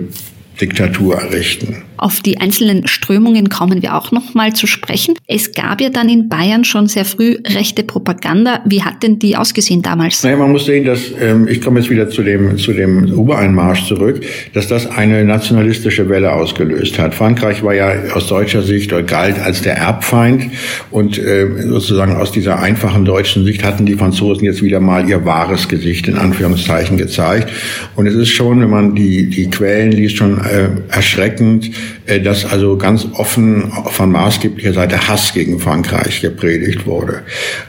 Diktatur 0.61 1.17
errichten. 1.17 1.83
Auf 1.99 2.21
die 2.21 2.38
einzelnen 2.38 2.87
Strömungen 2.87 3.49
kommen 3.49 3.83
wir 3.83 3.97
auch 3.97 4.12
noch 4.12 4.35
mal 4.35 4.53
zu 4.53 4.69
sprechen. 4.69 5.15
Es 5.27 5.53
gab 5.53 5.81
ja 5.81 5.91
dann 5.91 6.09
in 6.09 6.29
Bayern 6.29 6.65
schon 6.65 6.87
sehr 6.87 7.05
früh 7.05 7.38
rechte 7.45 7.83
Propaganda. 7.83 8.61
Wie 8.65 8.83
hat 8.83 9.03
denn 9.03 9.19
die 9.19 9.37
ausgesehen 9.37 9.83
damals? 9.83 10.23
Naja, 10.23 10.37
man 10.37 10.53
muss 10.53 10.67
sehen, 10.67 10.85
dass, 10.85 11.00
ähm, 11.21 11.49
ich 11.49 11.61
komme 11.61 11.81
jetzt 11.81 11.91
wieder 11.91 12.09
zu 12.09 12.23
dem, 12.23 12.57
zu 12.57 12.73
dem 12.73 13.12
Obereinmarsch 13.12 13.88
zurück, 13.88 14.25
dass 14.55 14.69
das 14.69 14.87
eine 14.87 15.25
nationalistische 15.25 16.09
Welle 16.09 16.33
ausgelöst 16.33 16.99
hat. 17.00 17.15
Frankreich 17.15 17.65
war 17.65 17.75
ja 17.75 17.93
aus 18.15 18.29
deutscher 18.29 18.62
Sicht 18.62 18.93
oder 18.93 19.03
galt 19.03 19.41
als 19.41 19.62
der 19.62 19.77
Erbfeind 19.77 20.53
und 20.93 21.19
äh, 21.19 21.47
sozusagen 21.67 22.15
aus 22.15 22.31
dieser 22.31 22.61
einfachen 22.61 23.05
deutschen 23.05 23.45
Sicht 23.45 23.65
hatten 23.65 23.87
die 23.87 23.95
Franzosen 23.95 24.45
jetzt 24.45 24.62
wieder 24.62 24.79
mal 24.79 25.09
ihr 25.09 25.25
wahres 25.25 25.69
Gesicht 25.69 26.07
in 26.07 26.17
Anführungszeichen 26.17 26.97
gezeigt. 26.97 27.50
Und 27.97 28.07
es 28.07 28.15
ist 28.15 28.29
schon, 28.29 28.61
wenn 28.61 28.71
man 28.71 28.95
die, 28.95 29.29
die 29.29 29.50
Quellen 29.50 29.91
liest, 29.91 30.17
schon 30.17 30.41
äh, 30.50 30.69
erschreckend, 30.90 31.71
äh, 32.07 32.21
dass 32.21 32.45
also 32.45 32.76
ganz 32.76 33.07
offen 33.14 33.73
von 33.90 34.11
maßgeblicher 34.11 34.73
Seite 34.73 35.09
Hass 35.09 35.33
gegen 35.33 35.59
Frankreich 35.59 36.21
gepredigt 36.21 36.87
wurde. 36.87 37.23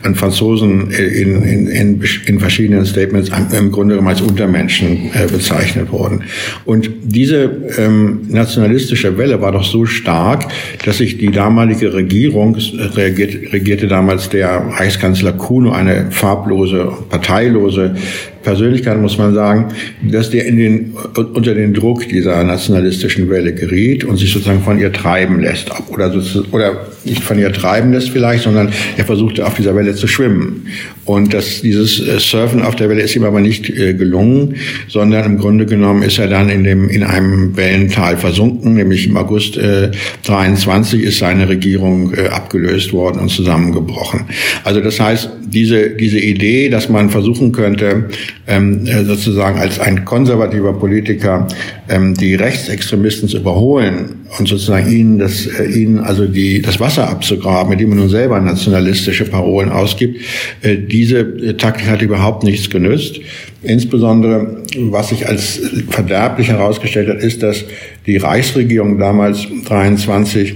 An 0.04 0.16
Franzosen 0.16 0.92
äh, 0.92 1.04
in, 1.04 1.44
in, 1.44 1.68
in, 1.68 2.04
in 2.26 2.40
verschiedenen 2.40 2.86
Statements 2.86 3.30
im 3.58 3.72
Grunde 3.72 3.96
genommen 3.96 4.10
als 4.10 4.22
Untermenschen 4.22 5.12
äh, 5.14 5.28
bezeichnet 5.32 5.92
wurden. 5.92 6.24
Und 6.66 6.90
diese 7.04 7.52
ähm, 7.78 8.22
nationalistische 8.30 9.18
Welle 9.18 9.42
war 9.42 9.52
doch 9.52 9.64
so 9.64 9.86
stark, 9.86 10.46
dass 10.86 10.98
sich 10.98 11.18
die 11.18 11.32
damalige 11.32 11.94
Regierung, 11.94 12.56
regierte 12.56 13.88
damals 13.88 14.30
der 14.30 14.50
Reichskanzler 14.50 15.34
Kuno, 15.34 15.72
eine 15.72 16.12
farblose, 16.12 16.92
parteilose 17.10 17.96
Persönlichkeit, 18.44 19.00
muss 19.00 19.18
man 19.18 19.34
sagen, 19.34 19.68
dass 20.02 20.30
der 20.30 20.46
in 20.46 20.58
den, 20.58 20.94
unter 21.16 21.54
den 21.54 21.74
Druck 21.74 22.08
dieser 22.08 22.44
nationalistischen 22.44 23.30
Welle 23.30 23.54
geriet 23.54 24.04
und 24.06 24.18
sich 24.18 24.32
sozusagen 24.32 24.62
von 24.62 24.80
ihr 24.80 24.92
treiben 24.94 25.40
lässt. 25.42 25.70
Oder, 25.90 26.14
oder 26.52 26.88
nicht 27.06 27.24
von 27.24 27.38
ihr 27.38 27.52
treiben 27.52 27.92
lässt 27.92 28.10
vielleicht, 28.10 28.44
sondern 28.44 28.72
er 28.98 29.06
versuchte 29.06 29.46
auf 29.46 29.56
dieser 29.56 29.76
Welle 29.76 29.96
zu 29.96 30.08
schwimmen. 30.08 30.68
Und 31.06 31.34
das, 31.34 31.62
dieses 31.62 32.00
äh, 32.00 32.20
Surfen 32.20 32.62
auf 32.62 32.76
der 32.76 32.88
Welle 32.88 33.02
ist 33.02 33.16
ihm 33.16 33.24
aber 33.24 33.42
nicht 33.42 33.70
äh, 33.70 33.94
gelungen, 33.96 34.56
sondern 34.88 35.26
im 35.26 35.38
Grunde 35.40 35.66
genommen 35.66 36.04
ist 36.04 36.20
er 36.20 36.28
dann 36.28 36.50
in, 36.50 36.64
dem, 36.64 36.88
in 36.88 37.04
einem 37.04 37.58
Wellental 37.58 38.16
versunken, 38.18 38.76
nämlich 38.76 39.08
im 39.08 39.18
August 39.18 39.58
äh, 39.58 39.90
23 40.26 41.02
ist 41.02 41.20
seine 41.20 41.50
Regierung 41.50 42.14
äh, 42.14 42.28
abgelöst 42.28 42.94
worden 42.94 43.20
und 43.20 43.30
zusammengebrochen. 43.30 44.26
Also 44.64 44.82
das 44.82 45.00
heißt, 45.00 45.32
diese, 45.48 45.90
diese 45.90 46.20
Idee, 46.20 46.70
dass 46.70 46.90
man 46.90 47.10
versuchen 47.10 47.52
könnte, 47.52 48.10
ähm, 48.48 48.86
äh, 48.86 49.04
sozusagen 49.04 49.60
als 49.60 49.80
ein 49.80 50.06
konservativer 50.06 50.74
Politiker 50.74 51.48
ähm, 51.88 52.14
die 52.14 52.36
Rechtsextremisten 52.36 53.30
zu 53.30 53.38
überholen 53.38 54.16
und 54.38 54.48
sozusagen 54.48 54.92
ihnen 54.92 55.20
das, 55.20 55.46
äh, 55.48 55.66
ihnen 55.66 56.00
also 56.00 56.26
die, 56.26 56.62
das 56.62 56.80
Wasser 56.80 57.10
abzugraben, 57.10 57.70
mit 57.70 57.80
dem 57.80 57.90
man 57.90 58.00
nun 58.00 58.10
selber 58.10 58.40
nationalistische 58.40 59.26
Parolen 59.26 59.70
ausgibt, 59.70 60.22
äh, 60.62 60.78
diese 60.78 61.20
äh, 61.20 61.54
Taktik 61.56 61.88
hat 61.88 62.02
überhaupt 62.02 62.44
nichts 62.44 62.70
genützt. 62.70 63.20
Insbesondere, 63.62 64.64
was 64.78 65.10
sich 65.10 65.28
als 65.28 65.60
verderblich 65.90 66.48
herausgestellt 66.50 67.10
hat, 67.10 67.18
ist, 67.18 67.44
dass 67.44 67.66
die 68.06 68.18
Reichsregierung 68.18 68.98
damals 68.98 69.48
23 69.66 70.56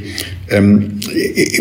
ähm, 0.50 1.00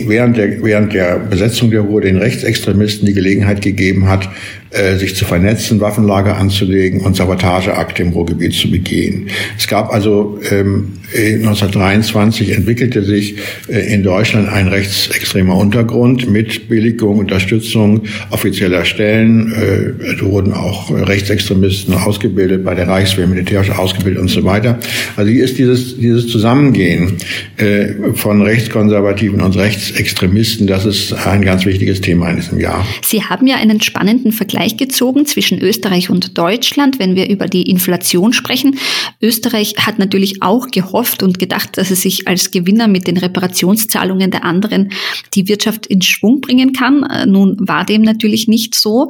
während, 0.07 0.37
der, 0.37 0.63
während 0.63 0.93
der 0.93 1.19
Besetzung 1.19 1.71
der 1.71 1.83
Ruhr 1.83 2.01
den 2.01 2.17
Rechtsextremisten 2.17 3.07
die 3.07 3.15
Gelegenheit 3.15 3.63
gegeben 3.63 4.09
hat, 4.09 4.29
äh, 4.71 4.97
sich 4.97 5.17
zu 5.17 5.25
vernetzen, 5.25 5.81
Waffenlager 5.81 6.37
anzulegen 6.37 7.01
und 7.01 7.17
Sabotageakte 7.17 8.03
im 8.03 8.11
Ruhrgebiet 8.11 8.55
zu 8.55 8.71
begehen. 8.71 9.29
Es 9.57 9.67
gab 9.67 9.93
also 9.93 10.41
ähm, 10.51 10.95
1923 11.15 12.51
entwickelte 12.51 13.03
sich 13.05 13.37
äh, 13.69 13.93
in 13.93 14.03
Deutschland 14.03 14.49
ein 14.49 14.69
rechtsextremer 14.69 15.57
Untergrund 15.57 16.31
mit 16.31 16.69
Billigung, 16.69 17.19
Unterstützung 17.19 18.03
offizieller 18.31 18.85
Stellen. 18.85 19.53
Äh, 19.53 20.21
wurden 20.23 20.53
auch 20.53 20.91
Rechtsextremisten 20.91 21.95
ausgebildet, 21.95 22.65
bei 22.65 22.75
der 22.75 22.89
Reichswehr 22.89 23.27
militärisch 23.27 23.71
ausgebildet 23.71 24.21
und 24.21 24.29
so 24.29 24.45
weiter. 24.45 24.79
Also 25.17 25.31
hier 25.31 25.45
ist 25.45 25.59
dieses, 25.59 25.97
dieses 25.99 26.29
Zusammengehen 26.29 27.19
äh, 27.57 28.13
von 28.15 28.43
Rechtskonservativen 28.43 29.41
und 29.41 29.57
Rechtsextremisten, 29.57 30.67
das 30.67 30.87
ist 30.87 31.13
ein 31.13 31.43
ganz 31.43 31.67
wichtiges 31.67 32.01
Thema 32.01 32.31
in 32.31 32.37
diesem 32.37 32.61
Jahr. 32.61 32.87
Sie 33.03 33.23
haben 33.23 33.47
ja 33.47 33.57
einen 33.57 33.81
spannenden 33.81 34.33
Vergleich 34.33 34.77
gezogen 34.77 35.27
zwischen 35.27 35.61
Österreich 35.61 36.11
und 36.11 36.39
Deutschland, 36.39 36.99
wenn 36.99 37.15
wir 37.17 37.29
über 37.29 37.47
die 37.47 37.69
Inflation 37.69 38.33
sprechen. 38.33 38.79
Österreich 39.21 39.75
hat 39.79 39.99
natürlich 39.99 40.43
auch 40.43 40.69
gehofft 40.71 41.02
und 41.23 41.39
gedacht, 41.39 41.77
dass 41.77 41.91
es 41.91 42.03
sich 42.03 42.29
als 42.29 42.51
Gewinner 42.51 42.89
mit 42.89 43.07
den 43.07 43.17
Reparationszahlungen 43.17 44.31
der 44.31 44.45
anderen 44.45 44.93
die 45.35 45.49
Wirtschaft 45.49 45.87
in 45.87 46.03
Schwung 46.03 46.41
bringen 46.41 46.73
kann. 46.73 47.03
Äh, 47.05 47.27
nun 47.27 47.57
war 47.61 47.85
dem 47.85 48.03
natürlich 48.03 48.49
nicht 48.49 48.75
so 48.75 49.09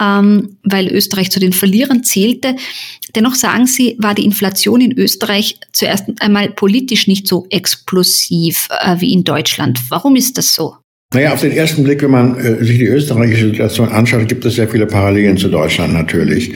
ähm, 0.00 0.56
weil 0.62 0.88
Österreich 0.88 1.30
zu 1.30 1.38
den 1.38 1.52
Verlierern 1.52 2.02
zählte. 2.02 2.56
Dennoch 3.14 3.34
sagen 3.34 3.66
Sie, 3.66 3.96
war 3.98 4.14
die 4.14 4.24
Inflation 4.24 4.80
in 4.80 4.98
Österreich 4.98 5.58
zuerst 5.72 6.04
einmal 6.20 6.50
politisch 6.50 7.06
nicht 7.06 7.28
so 7.28 7.46
explosiv 7.50 8.68
äh, 8.80 8.96
wie 9.00 9.12
in 9.12 9.24
Deutschland. 9.24 9.78
Warum 9.90 10.16
ist 10.16 10.38
das 10.38 10.54
so? 10.54 10.76
Naja, 11.12 11.32
auf 11.32 11.40
den 11.40 11.50
ersten 11.50 11.82
Blick, 11.82 12.04
wenn 12.04 12.12
man 12.12 12.38
äh, 12.38 12.62
sich 12.62 12.78
die 12.78 12.86
österreichische 12.86 13.48
Situation 13.48 13.88
anschaut, 13.88 14.28
gibt 14.28 14.44
es 14.44 14.54
sehr 14.54 14.68
viele 14.68 14.86
Parallelen 14.86 15.36
zu 15.36 15.48
Deutschland 15.48 15.92
natürlich. 15.92 16.52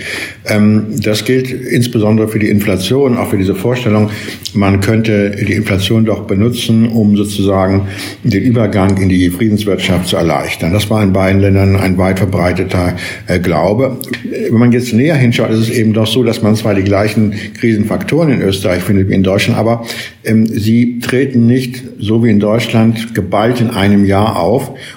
Ähm, 0.47 0.95
das 1.03 1.25
gilt 1.25 1.51
insbesondere 1.51 2.29
für 2.29 2.39
die 2.39 2.51
Inflation, 2.51 3.17
auch 3.17 3.31
für 3.31 3.37
diese 3.37 3.57
Vorstellung, 3.57 4.11
man 4.53 4.81
könnte 4.81 5.33
die 5.33 5.55
Inflation 5.55 6.05
doch 6.05 6.29
benutzen, 6.29 6.87
um 6.87 7.17
sozusagen 7.17 7.89
den 8.23 8.45
Übergang 8.45 8.97
in 8.99 9.09
die 9.09 9.29
Friedenswirtschaft 9.29 10.07
zu 10.07 10.19
erleichtern. 10.19 10.73
Das 10.73 10.89
war 10.89 11.03
in 11.03 11.13
beiden 11.13 11.41
Ländern 11.41 11.75
ein 11.75 11.99
weit 11.99 12.21
verbreiteter 12.21 12.95
äh, 13.27 13.41
Glaube. 13.41 13.99
Wenn 14.23 14.59
man 14.61 14.71
jetzt 14.71 14.93
näher 14.93 15.17
hinschaut, 15.17 15.51
ist 15.51 15.63
es 15.63 15.71
eben 15.71 15.95
doch 15.95 16.07
so, 16.07 16.23
dass 16.23 16.43
man 16.43 16.55
zwar 16.55 16.77
die 16.77 16.85
gleichen 16.85 17.35
Krisenfaktoren 17.59 18.31
in 18.31 18.41
Österreich 18.41 18.85
findet 18.85 19.09
wie 19.09 19.15
in 19.15 19.25
Deutschland, 19.25 19.59
aber 19.59 19.85
ähm, 20.23 20.47
sie 20.47 21.01
treten 21.01 21.45
nicht 21.47 21.83
so 21.99 22.23
wie 22.23 22.31
in 22.31 22.39
Deutschland 22.39 23.17
geballt 23.17 23.61
in 23.61 23.71
einem 23.71 24.05
Jahr 24.05 24.37
auf. 24.37 24.44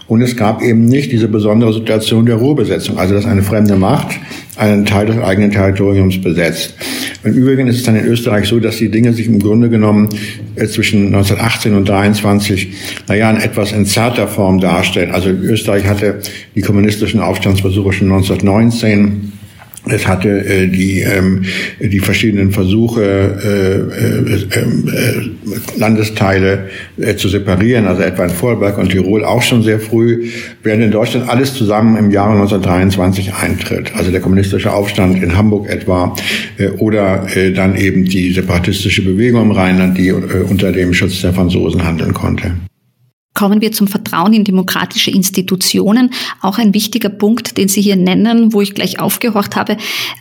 Und 0.07 0.21
es 0.21 0.35
gab 0.35 0.61
eben 0.61 0.85
nicht 0.85 1.11
diese 1.11 1.27
besondere 1.27 1.73
Situation 1.73 2.25
der 2.25 2.35
Ruhrbesetzung, 2.35 2.97
also 2.97 3.13
dass 3.13 3.25
eine 3.25 3.43
fremde 3.43 3.75
Macht 3.75 4.15
einen 4.57 4.85
Teil 4.85 5.05
des 5.05 5.17
eigenen 5.19 5.51
Territoriums 5.51 6.19
besetzt. 6.19 6.75
Im 7.23 7.33
Übrigen 7.33 7.67
ist 7.67 7.77
es 7.77 7.83
dann 7.83 7.95
in 7.95 8.05
Österreich 8.05 8.47
so, 8.47 8.59
dass 8.59 8.77
die 8.77 8.89
Dinge 8.89 9.13
sich 9.13 9.27
im 9.27 9.39
Grunde 9.39 9.69
genommen 9.69 10.09
äh, 10.55 10.65
zwischen 10.65 11.07
1918 11.07 11.75
und 11.75 11.87
23, 11.87 12.69
naja, 13.07 13.29
in 13.29 13.37
etwas 13.37 13.71
entzerrter 13.71 14.27
Form 14.27 14.59
darstellen. 14.59 15.11
Also 15.11 15.29
Österreich 15.29 15.85
hatte 15.85 16.19
die 16.55 16.61
kommunistischen 16.61 17.19
Aufstandsversuche 17.19 17.93
schon 17.93 18.11
1919 18.11 19.33
es 19.91 20.07
hatte 20.07 20.29
äh, 20.29 20.67
die, 20.67 21.01
ähm, 21.01 21.43
die 21.79 21.99
verschiedenen 21.99 22.51
Versuche, 22.51 23.03
äh, 23.03 24.57
äh, 24.57 24.61
ähm, 24.61 24.87
äh, 24.87 25.79
Landesteile 25.79 26.69
äh, 26.97 27.15
zu 27.15 27.29
separieren, 27.29 27.87
also 27.87 28.01
etwa 28.01 28.25
in 28.25 28.29
Vorarlberg 28.29 28.77
und 28.77 28.89
Tirol 28.89 29.23
auch 29.23 29.41
schon 29.41 29.63
sehr 29.63 29.79
früh, 29.79 30.29
während 30.63 30.83
in 30.83 30.91
Deutschland 30.91 31.29
alles 31.29 31.53
zusammen 31.53 31.97
im 31.97 32.11
Jahre 32.11 32.31
1923 32.31 33.33
eintritt. 33.33 33.91
Also 33.95 34.11
der 34.11 34.21
kommunistische 34.21 34.71
Aufstand 34.73 35.21
in 35.21 35.35
Hamburg 35.35 35.69
etwa 35.69 36.15
äh, 36.57 36.69
oder 36.69 37.25
äh, 37.35 37.51
dann 37.51 37.75
eben 37.75 38.05
die 38.05 38.31
separatistische 38.33 39.03
Bewegung 39.03 39.43
im 39.43 39.51
Rheinland, 39.51 39.97
die 39.97 40.09
äh, 40.09 40.13
unter 40.49 40.71
dem 40.71 40.93
Schutz 40.93 41.21
der 41.21 41.33
Franzosen 41.33 41.85
handeln 41.85 42.13
konnte. 42.13 42.51
Kommen 43.37 43.61
wir 43.61 43.71
zum 43.71 43.87
Vertrauen 43.87 44.33
in 44.33 44.45
demokratische 44.45 45.11
Institutionen. 45.11 46.09
Auch 46.41 46.57
ein 46.57 46.73
wichtiger 46.73 47.09
Punkt, 47.09 47.55
den 47.59 47.67
Sie 47.67 47.83
hier 47.83 47.95
nennen, 47.95 48.51
wo 48.51 48.61
ich 48.61 48.73
gleich 48.73 48.99
aufgehorcht 48.99 49.55
habe. 49.55 49.77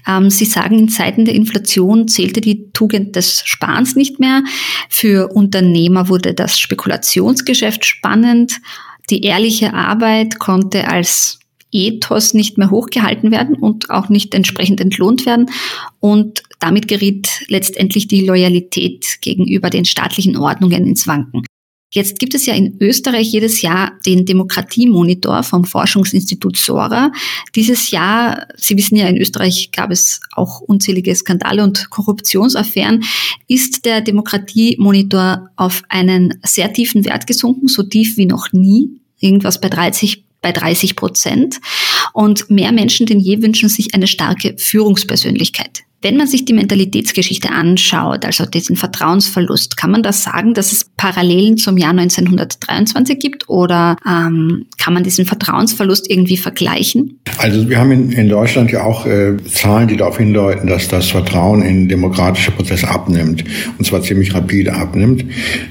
Ähm, 0.07 0.29
Sie 0.29 0.45
sagen, 0.45 0.79
in 0.79 0.91
Zeiten 0.91 1.25
der 1.25 1.35
Inflation 1.35 2.09
zählte 2.09 2.43
die 2.43 2.71
Tugend 2.75 3.17
des 3.17 3.41
Sparens 3.47 3.97
nicht 3.97 4.21
mehr. 4.21 4.45
Für 4.91 5.29
Unternehmer 5.35 6.11
wurde 6.11 6.35
das 6.35 6.61
Spekulationsgeschäft 6.61 7.87
spannend. 7.87 8.61
Die 9.09 9.23
ehrliche 9.23 9.73
Arbeit 9.73 10.39
konnte 10.39 10.87
als 10.87 11.39
Ethos 11.73 12.35
nicht 12.35 12.59
mehr 12.59 12.71
hochgehalten 12.71 13.31
werden 13.31 13.55
und 13.57 13.89
auch 13.89 14.11
nicht 14.11 14.35
entsprechend 14.35 14.79
entlohnt 14.79 15.25
werden. 15.25 15.49
Und 16.01 16.43
damit 16.59 16.87
geriet 16.87 17.47
letztendlich 17.49 18.09
die 18.09 18.27
Loyalität 18.27 19.23
gegenüber 19.23 19.71
den 19.71 19.87
staatlichen 19.87 20.37
Ordnungen 20.37 20.87
ins 20.87 21.07
Wanken. 21.07 21.46
Jetzt 21.97 22.19
gibt 22.19 22.35
es 22.35 22.45
ja 22.45 22.53
in 22.53 22.77
Österreich 22.79 23.33
jedes 23.33 23.63
Jahr 23.63 23.93
den 24.05 24.27
Demokratiemonitor 24.27 25.43
vom 25.43 25.65
Forschungsinstitut 25.65 26.59
Sora. 26.59 27.11
Dieses 27.55 27.91
Jahr, 27.91 28.47
Sie 28.55 28.77
wissen 28.77 28.97
ja, 28.97 29.09
in 29.09 29.17
Österreich 29.17 29.71
gab 29.75 29.91
es 29.91 30.21
auch 30.33 30.61
unzählige 30.61 31.15
Skandale 31.15 31.65
und 31.65 31.89
Korruptionsaffären, 31.89 33.03
ist 33.49 33.87
der 33.87 34.03
Demokratiemonitor 34.03 35.49
auf 35.57 35.85
einen 35.89 36.39
sehr 36.45 36.71
tiefen 36.71 37.07
Wert 37.07 37.27
gesunken, 37.27 37.67
so 37.67 37.83
tief 37.83 38.19
wie 38.19 38.27
noch 38.27 38.53
nie, 38.53 38.91
irgendwas 39.19 39.59
bei 39.59 39.71
30 39.71 40.23
bei 40.43 40.53
30 40.53 40.97
Prozent. 40.97 41.61
Und 42.13 42.51
mehr 42.51 42.73
Menschen 42.73 43.07
denn 43.07 43.21
je 43.21 43.41
wünschen 43.41 43.71
sich 43.71 43.95
eine 43.95 44.07
starke 44.07 44.55
Führungspersönlichkeit. 44.59 45.85
Wenn 46.07 46.19
man 46.19 46.29
sich 46.29 46.45
die 46.45 46.53
Mentalitätsgeschichte 46.53 47.51
anschaut, 47.51 48.25
also 48.25 48.47
diesen 48.47 48.77
Vertrauensverlust, 48.77 49.77
kann 49.77 49.91
man 49.91 50.05
da 50.05 50.13
sagen, 50.13 50.55
dass 50.55 50.71
es 50.71 50.85
Parallelen 50.97 51.57
zum 51.57 51.79
Jahr 51.79 51.91
1923 51.91 53.19
gibt 53.19 53.49
oder 53.49 53.97
ähm, 54.07 54.67
kann 54.79 54.95
man 54.95 55.03
diesen 55.03 55.27
Vertrauensverlust 55.27 56.09
irgendwie 56.09 56.37
vergleichen? 56.37 57.19
Also 57.39 57.69
wir 57.69 57.79
haben 57.79 57.91
in, 57.91 58.13
in 58.13 58.29
Deutschland 58.29 58.71
ja 58.71 58.85
auch 58.85 59.05
äh, 59.05 59.37
Zahlen, 59.53 59.89
die 59.89 59.97
darauf 59.97 60.19
hindeuten, 60.19 60.69
dass 60.69 60.87
das 60.87 61.09
Vertrauen 61.09 61.63
in 61.63 61.89
demokratische 61.89 62.53
Prozesse 62.53 62.87
abnimmt 62.87 63.43
und 63.77 63.85
zwar 63.85 64.01
ziemlich 64.01 64.33
rapide 64.33 64.75
abnimmt. 64.75 65.25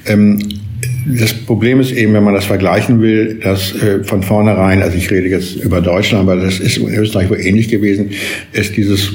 Ähm, 0.06 0.65
das 1.06 1.34
Problem 1.34 1.80
ist 1.80 1.92
eben, 1.92 2.14
wenn 2.14 2.24
man 2.24 2.34
das 2.34 2.46
vergleichen 2.46 3.00
will, 3.00 3.40
dass 3.42 3.76
äh, 3.76 4.04
von 4.04 4.24
vornherein, 4.24 4.82
also 4.82 4.98
ich 4.98 5.12
rede 5.12 5.28
jetzt 5.28 5.56
über 5.56 5.80
Deutschland, 5.80 6.28
aber 6.28 6.42
das 6.42 6.60
ist 6.60 6.78
in 6.78 6.94
Österreich 6.94 7.30
wohl 7.30 7.40
ähnlich 7.40 7.70
gewesen, 7.70 8.10
es 8.54 8.72
dieses, 8.72 9.12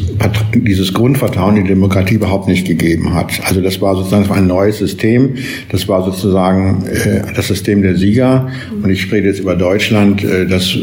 dieses 0.54 0.94
Grundvertrauen 0.94 1.56
in 1.56 1.64
die 1.64 1.68
Demokratie 1.70 2.14
überhaupt 2.14 2.46
nicht 2.46 2.66
gegeben 2.66 3.14
hat. 3.14 3.40
Also 3.44 3.60
das 3.60 3.80
war 3.80 3.96
sozusagen 3.96 4.22
das 4.22 4.30
war 4.30 4.36
ein 4.36 4.46
neues 4.46 4.78
System, 4.78 5.34
das 5.70 5.88
war 5.88 6.04
sozusagen 6.04 6.84
äh, 6.86 7.22
das 7.34 7.48
System 7.48 7.82
der 7.82 7.96
Sieger 7.96 8.48
und 8.82 8.90
ich 8.90 9.10
rede 9.10 9.28
jetzt 9.28 9.40
über 9.40 9.56
Deutschland, 9.56 10.22
äh, 10.22 10.46
das 10.46 10.76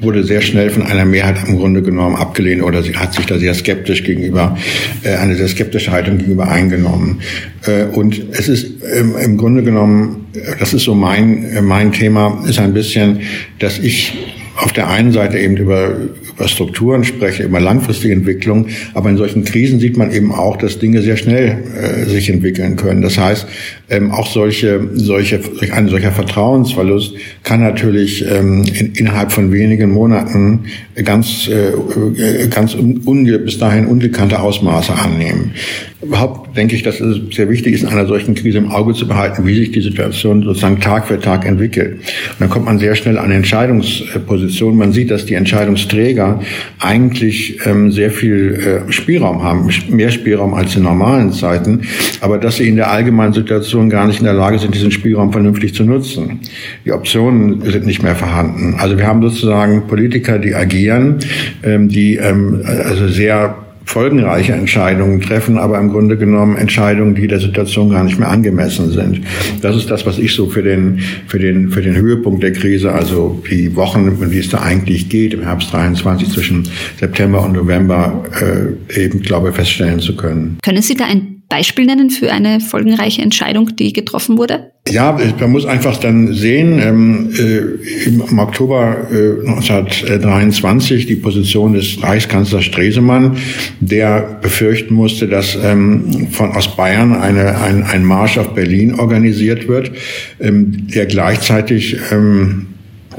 wurde 0.00 0.24
sehr 0.24 0.40
schnell 0.40 0.70
von 0.70 0.82
einer 0.82 1.04
Mehrheit 1.04 1.36
im 1.46 1.58
Grunde 1.58 1.82
genommen 1.82 2.16
abgelehnt 2.16 2.62
oder 2.62 2.82
sie 2.82 2.94
hat 2.94 3.12
sich 3.12 3.26
da 3.26 3.38
sehr 3.38 3.52
skeptisch 3.52 4.02
gegenüber, 4.02 4.56
äh, 5.02 5.14
eine 5.16 5.34
sehr 5.34 5.48
skeptische 5.48 5.92
Haltung 5.92 6.16
gegenüber 6.16 6.48
eingenommen. 6.48 7.20
Äh, 7.66 7.84
und 7.84 8.20
es 8.32 8.48
ist 8.48 8.66
ähm, 8.94 9.14
im 9.22 9.36
Grunde 9.36 9.62
genommen 9.62 10.23
das 10.58 10.74
ist 10.74 10.84
so 10.84 10.94
mein, 10.94 11.64
mein 11.64 11.92
Thema, 11.92 12.42
ist 12.46 12.58
ein 12.58 12.74
bisschen, 12.74 13.20
dass 13.58 13.78
ich 13.78 14.12
auf 14.56 14.72
der 14.72 14.88
einen 14.88 15.12
Seite 15.12 15.38
eben 15.38 15.56
über, 15.56 15.96
über 16.34 16.48
Strukturen 16.48 17.04
spreche, 17.04 17.42
über 17.42 17.60
langfristige 17.60 18.12
Entwicklung, 18.12 18.68
aber 18.94 19.10
in 19.10 19.16
solchen 19.16 19.44
Krisen 19.44 19.80
sieht 19.80 19.96
man 19.96 20.12
eben 20.12 20.32
auch, 20.32 20.56
dass 20.56 20.78
Dinge 20.78 21.02
sehr 21.02 21.16
schnell 21.16 21.58
äh, 21.74 22.04
sich 22.08 22.30
entwickeln 22.30 22.76
können. 22.76 23.02
Das 23.02 23.18
heißt, 23.18 23.46
ähm, 23.90 24.12
auch 24.12 24.26
solche, 24.26 24.88
solche, 24.94 25.40
ein 25.72 25.88
solcher 25.88 26.12
Vertrauensverlust 26.12 27.14
kann 27.42 27.60
natürlich 27.60 28.24
ähm, 28.30 28.64
in, 28.64 28.92
innerhalb 28.92 29.32
von 29.32 29.52
wenigen 29.52 29.90
Monaten 29.90 30.66
ganz, 31.04 31.48
äh, 31.48 32.46
ganz 32.48 32.74
unge, 32.74 33.38
bis 33.40 33.58
dahin 33.58 33.86
ungekannte 33.86 34.40
Ausmaße 34.40 34.94
annehmen. 34.94 35.52
Überhaupt 36.00 36.56
denke 36.56 36.76
ich, 36.76 36.82
dass 36.82 37.00
es 37.00 37.34
sehr 37.34 37.48
wichtig 37.48 37.74
ist, 37.74 37.82
in 37.82 37.88
einer 37.88 38.06
solchen 38.06 38.34
Krise 38.34 38.58
im 38.58 38.70
Auge 38.70 38.94
zu 38.94 39.08
behalten, 39.08 39.46
wie 39.46 39.54
sich 39.54 39.72
die 39.72 39.80
Situation 39.80 40.42
sozusagen 40.42 40.80
Tag 40.80 41.08
für 41.08 41.18
Tag 41.18 41.46
entwickelt. 41.46 41.94
Und 41.94 42.40
dann 42.40 42.50
kommt 42.50 42.66
man 42.66 42.78
sehr 42.78 42.94
schnell 42.94 43.18
an 43.18 43.30
Entscheidungspositionen. 43.30 44.43
Man 44.76 44.92
sieht, 44.92 45.10
dass 45.10 45.26
die 45.26 45.34
Entscheidungsträger 45.34 46.40
eigentlich 46.78 47.60
ähm, 47.66 47.90
sehr 47.90 48.10
viel 48.10 48.82
äh, 48.88 48.92
Spielraum 48.92 49.42
haben, 49.42 49.68
mehr 49.88 50.10
Spielraum 50.10 50.54
als 50.54 50.76
in 50.76 50.82
normalen 50.82 51.32
Zeiten, 51.32 51.82
aber 52.20 52.38
dass 52.38 52.56
sie 52.56 52.68
in 52.68 52.76
der 52.76 52.90
allgemeinen 52.90 53.32
Situation 53.32 53.90
gar 53.90 54.06
nicht 54.06 54.18
in 54.18 54.24
der 54.24 54.34
Lage 54.34 54.58
sind, 54.58 54.74
diesen 54.74 54.90
Spielraum 54.90 55.32
vernünftig 55.32 55.74
zu 55.74 55.84
nutzen. 55.84 56.40
Die 56.84 56.92
Optionen 56.92 57.62
sind 57.62 57.86
nicht 57.86 58.02
mehr 58.02 58.16
vorhanden. 58.16 58.76
Also 58.78 58.98
wir 58.98 59.06
haben 59.06 59.22
sozusagen 59.22 59.86
Politiker, 59.86 60.38
die 60.38 60.54
agieren, 60.54 61.18
ähm, 61.62 61.88
die 61.88 62.16
ähm, 62.16 62.62
also 62.64 63.08
sehr 63.08 63.63
folgenreiche 63.84 64.52
Entscheidungen 64.52 65.20
treffen, 65.20 65.58
aber 65.58 65.78
im 65.78 65.90
Grunde 65.90 66.16
genommen 66.16 66.56
Entscheidungen, 66.56 67.14
die 67.14 67.26
der 67.26 67.40
Situation 67.40 67.90
gar 67.90 68.04
nicht 68.04 68.18
mehr 68.18 68.28
angemessen 68.28 68.90
sind. 68.90 69.20
Das 69.60 69.76
ist 69.76 69.90
das, 69.90 70.06
was 70.06 70.18
ich 70.18 70.34
so 70.34 70.46
für 70.48 70.62
den, 70.62 71.00
für 71.26 71.38
den, 71.38 71.70
für 71.70 71.82
den 71.82 71.94
Höhepunkt 71.94 72.42
der 72.42 72.52
Krise, 72.52 72.92
also 72.92 73.42
die 73.50 73.74
Wochen, 73.76 74.30
wie 74.30 74.38
es 74.38 74.48
da 74.48 74.62
eigentlich 74.62 75.08
geht, 75.08 75.34
im 75.34 75.42
Herbst 75.42 75.72
23 75.72 76.30
zwischen 76.30 76.68
September 76.98 77.44
und 77.44 77.52
November, 77.52 78.24
äh, 78.40 79.04
eben, 79.04 79.22
glaube 79.22 79.52
feststellen 79.52 80.00
zu 80.00 80.16
können. 80.16 80.58
Können 80.62 80.82
Sie 80.82 80.94
da 80.94 81.04
ein 81.04 81.42
Beispiel 81.48 81.86
nennen 81.86 82.10
für 82.10 82.32
eine 82.32 82.60
folgenreiche 82.60 83.22
Entscheidung, 83.22 83.76
die 83.76 83.92
getroffen 83.92 84.38
wurde? 84.38 84.73
Ja, 84.86 85.18
man 85.40 85.50
muss 85.50 85.64
einfach 85.64 85.96
dann 85.96 86.34
sehen, 86.34 86.78
ähm, 86.78 87.30
äh, 87.38 88.06
im 88.06 88.38
Oktober 88.38 89.08
äh, 89.10 89.48
1923 89.48 91.06
die 91.06 91.16
Position 91.16 91.72
des 91.72 92.02
Reichskanzlers 92.02 92.66
Stresemann, 92.66 93.38
der 93.80 94.38
befürchten 94.42 94.92
musste, 94.92 95.26
dass 95.26 95.56
ähm, 95.56 96.28
von 96.30 96.52
aus 96.52 96.76
Bayern 96.76 97.14
eine, 97.14 97.58
ein, 97.62 97.82
ein 97.82 98.04
Marsch 98.04 98.36
auf 98.36 98.54
Berlin 98.54 98.94
organisiert 99.00 99.68
wird, 99.68 99.90
ähm, 100.38 100.86
der 100.88 101.06
gleichzeitig 101.06 101.96
ähm, 102.12 102.66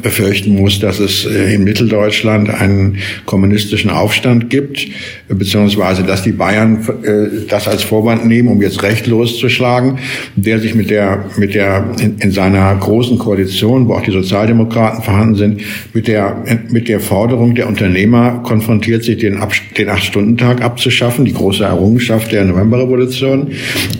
befürchten 0.02 0.56
muss, 0.56 0.80
dass 0.80 1.00
es 1.00 1.26
äh, 1.26 1.54
in 1.56 1.64
Mitteldeutschland 1.64 2.50
einen 2.50 2.98
kommunistischen 3.26 3.90
Aufstand 3.90 4.50
gibt, 4.50 4.88
beziehungsweise 5.28 6.04
dass 6.04 6.24
die 6.24 6.32
Bayern 6.32 6.86
äh, 7.04 7.48
das 7.48 7.68
als 7.68 7.84
Vorwand 7.84 8.26
nehmen, 8.26 8.50
um 8.50 8.62
jetzt 8.62 8.84
Recht 8.84 9.08
loszuschlagen, 9.08 10.00
der 10.36 10.60
sich 10.60 10.76
mit 10.76 10.90
der, 10.90 11.26
mit 11.38 11.56
der 11.56 11.86
in, 12.00 12.18
in 12.20 12.32
seiner 12.32 12.76
großen 12.76 13.18
Koalition, 13.18 13.88
wo 13.88 13.94
auch 13.94 14.02
die 14.02 14.12
Sozialdemokraten 14.12 15.04
vorhanden 15.04 15.36
sind, 15.36 15.62
mit 15.94 16.08
der, 16.08 16.44
mit 16.70 16.88
der 16.88 17.00
Forderung 17.00 17.56
der 17.56 17.68
Unternehmer 17.68 18.42
konfrontiert 18.44 19.04
sich, 19.04 19.18
den, 19.18 19.42
den 19.78 19.90
Acht-Stunden-Tag 19.90 20.62
abzuschaffen, 20.62 21.26
die 21.26 21.34
große 21.34 21.64
Errungenschaft 21.64 22.32
der 22.32 22.46
Novemberrevolution, 22.46 23.52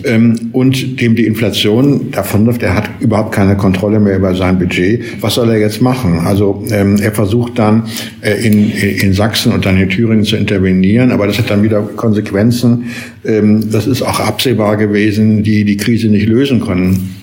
ähm, 0.04 0.50
und 0.52 1.00
dem 1.00 1.16
die 1.16 1.26
Inflation 1.26 2.10
davonläuft, 2.10 2.62
er 2.62 2.74
hat 2.74 2.90
überhaupt 3.00 3.32
keine 3.32 3.56
Kontrolle 3.56 4.00
mehr 4.00 4.16
über 4.16 4.34
sein 4.34 4.58
Budget. 4.58 5.22
Was 5.22 5.34
soll 5.34 5.50
er 5.50 5.58
jetzt 5.58 5.82
machen? 5.82 5.85
Also 6.26 6.64
ähm, 6.70 6.96
er 6.96 7.12
versucht 7.12 7.58
dann 7.58 7.84
äh, 8.20 8.34
in, 8.46 8.70
in 8.70 9.12
Sachsen 9.12 9.52
und 9.52 9.66
dann 9.66 9.76
in 9.76 9.88
Thüringen 9.88 10.24
zu 10.24 10.36
intervenieren, 10.36 11.12
aber 11.12 11.26
das 11.26 11.38
hat 11.38 11.50
dann 11.50 11.62
wieder 11.62 11.82
Konsequenzen. 11.82 12.86
Ähm, 13.24 13.70
das 13.70 13.86
ist 13.86 14.02
auch 14.02 14.20
absehbar 14.20 14.76
gewesen, 14.76 15.42
die 15.42 15.64
die 15.64 15.76
Krise 15.76 16.08
nicht 16.08 16.26
lösen 16.26 16.60
können. 16.60 17.16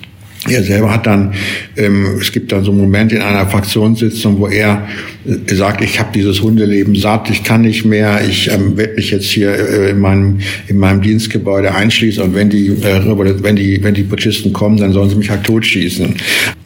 Er 0.50 0.64
selber 0.64 0.94
hat 0.94 1.06
dann, 1.06 1.34
ähm, 1.78 2.18
es 2.20 2.32
gibt 2.32 2.52
dann 2.52 2.64
so 2.64 2.72
einen 2.72 2.82
Moment 2.82 3.12
in 3.12 3.22
einer 3.22 3.48
Fraktionssitzung, 3.48 4.40
wo 4.40 4.48
er 4.48 4.88
äh, 5.26 5.56
sagt, 5.56 5.82
ich 5.82 6.00
habe 6.00 6.10
dieses 6.14 6.42
Hundeleben 6.42 6.96
satt, 6.96 7.30
ich 7.30 7.44
kann 7.44 7.62
nicht 7.62 7.86
mehr, 7.86 8.22
ich 8.28 8.52
ähm, 8.52 8.76
werde 8.76 8.96
mich 8.96 9.12
jetzt 9.12 9.26
hier 9.26 9.54
äh, 9.54 9.92
in 9.92 10.00
meinem 10.00 10.40
in 10.68 10.78
meinem 10.78 11.02
Dienstgebäude 11.02 11.74
einschließen 11.74 12.22
und 12.24 12.36
wenn 12.36 12.50
die 12.50 12.68
äh, 12.68 13.44
wenn 13.44 13.56
die 13.56 13.84
wenn 13.84 13.94
die 13.94 14.04
Putschisten 14.04 14.52
kommen, 14.52 14.78
dann 14.78 14.92
sollen 14.92 15.10
sie 15.10 15.16
mich 15.16 15.30
halt 15.30 15.44
totschießen. 15.44 16.16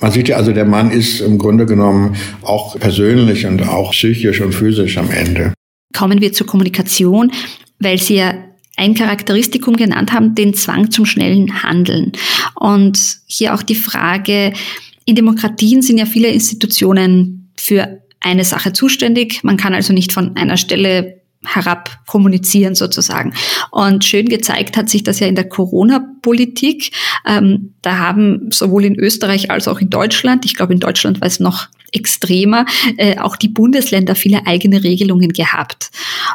Man 0.02 0.12
sieht 0.12 0.28
ja 0.28 0.38
also, 0.38 0.52
der 0.52 0.66
Mann 0.66 0.92
ist 0.92 1.22
im 1.22 1.38
Grunde 1.38 1.66
genommen 1.66 2.16
auch 2.42 2.80
persönlich 2.80 3.46
und 3.46 3.68
auch 3.68 3.92
psychisch 3.92 4.42
und 4.42 4.54
physisch 4.54 4.98
am 4.98 5.12
Ende. 5.12 5.54
Kommen 5.94 6.22
wir 6.22 6.34
zur 6.34 6.48
Kommunikation, 6.48 7.32
weil 7.80 7.98
Sie 7.98 8.16
ja 8.16 8.34
ein 8.78 8.94
Charakteristikum 8.94 9.76
genannt 9.76 10.14
haben, 10.14 10.36
den 10.36 10.54
Zwang 10.54 10.92
zum 10.92 11.06
schnellen 11.06 11.64
Handeln. 11.64 12.14
Und 12.56 13.18
hier 13.26 13.54
auch 13.54 13.64
die 13.64 13.76
Frage, 13.76 14.54
in 15.06 15.16
Demokratien 15.16 15.82
sind 15.82 15.98
ja 15.98 16.06
viele 16.06 16.30
Institutionen 16.30 17.52
für 17.58 18.02
eine 18.20 18.46
Sache 18.46 18.74
zuständig. 18.74 19.44
Man 19.44 19.58
kann 19.58 19.74
also 19.74 19.94
nicht 19.94 20.12
von 20.12 20.36
einer 20.36 20.58
Stelle 20.58 21.22
herab 21.46 22.00
kommunizieren 22.08 22.76
sozusagen. 22.76 23.34
Und 23.72 24.04
schön 24.06 24.28
gezeigt 24.28 24.76
hat 24.76 24.90
sich 24.90 25.04
das 25.04 25.20
ja 25.20 25.28
in 25.28 25.36
der 25.36 25.48
Corona-Politik. 25.48 26.92
Ähm, 27.26 27.74
da 27.82 27.98
haben 27.98 28.50
sowohl 28.52 28.86
in 28.86 28.96
Österreich 28.96 29.50
als 29.50 29.68
auch 29.68 29.80
in 29.80 29.90
Deutschland, 29.90 30.46
ich 30.46 30.56
glaube 30.56 30.74
in 30.74 30.80
Deutschland 30.80 31.22
war 31.22 31.28
es 31.28 31.40
noch 31.40 31.68
extremer, 31.94 32.66
äh, 32.98 33.18
auch 33.18 33.38
die 33.38 33.48
Bundesländer 33.48 34.16
viele 34.16 34.46
eigene 34.46 34.84
Regelungen 34.84 35.32
gehabt 35.32 35.90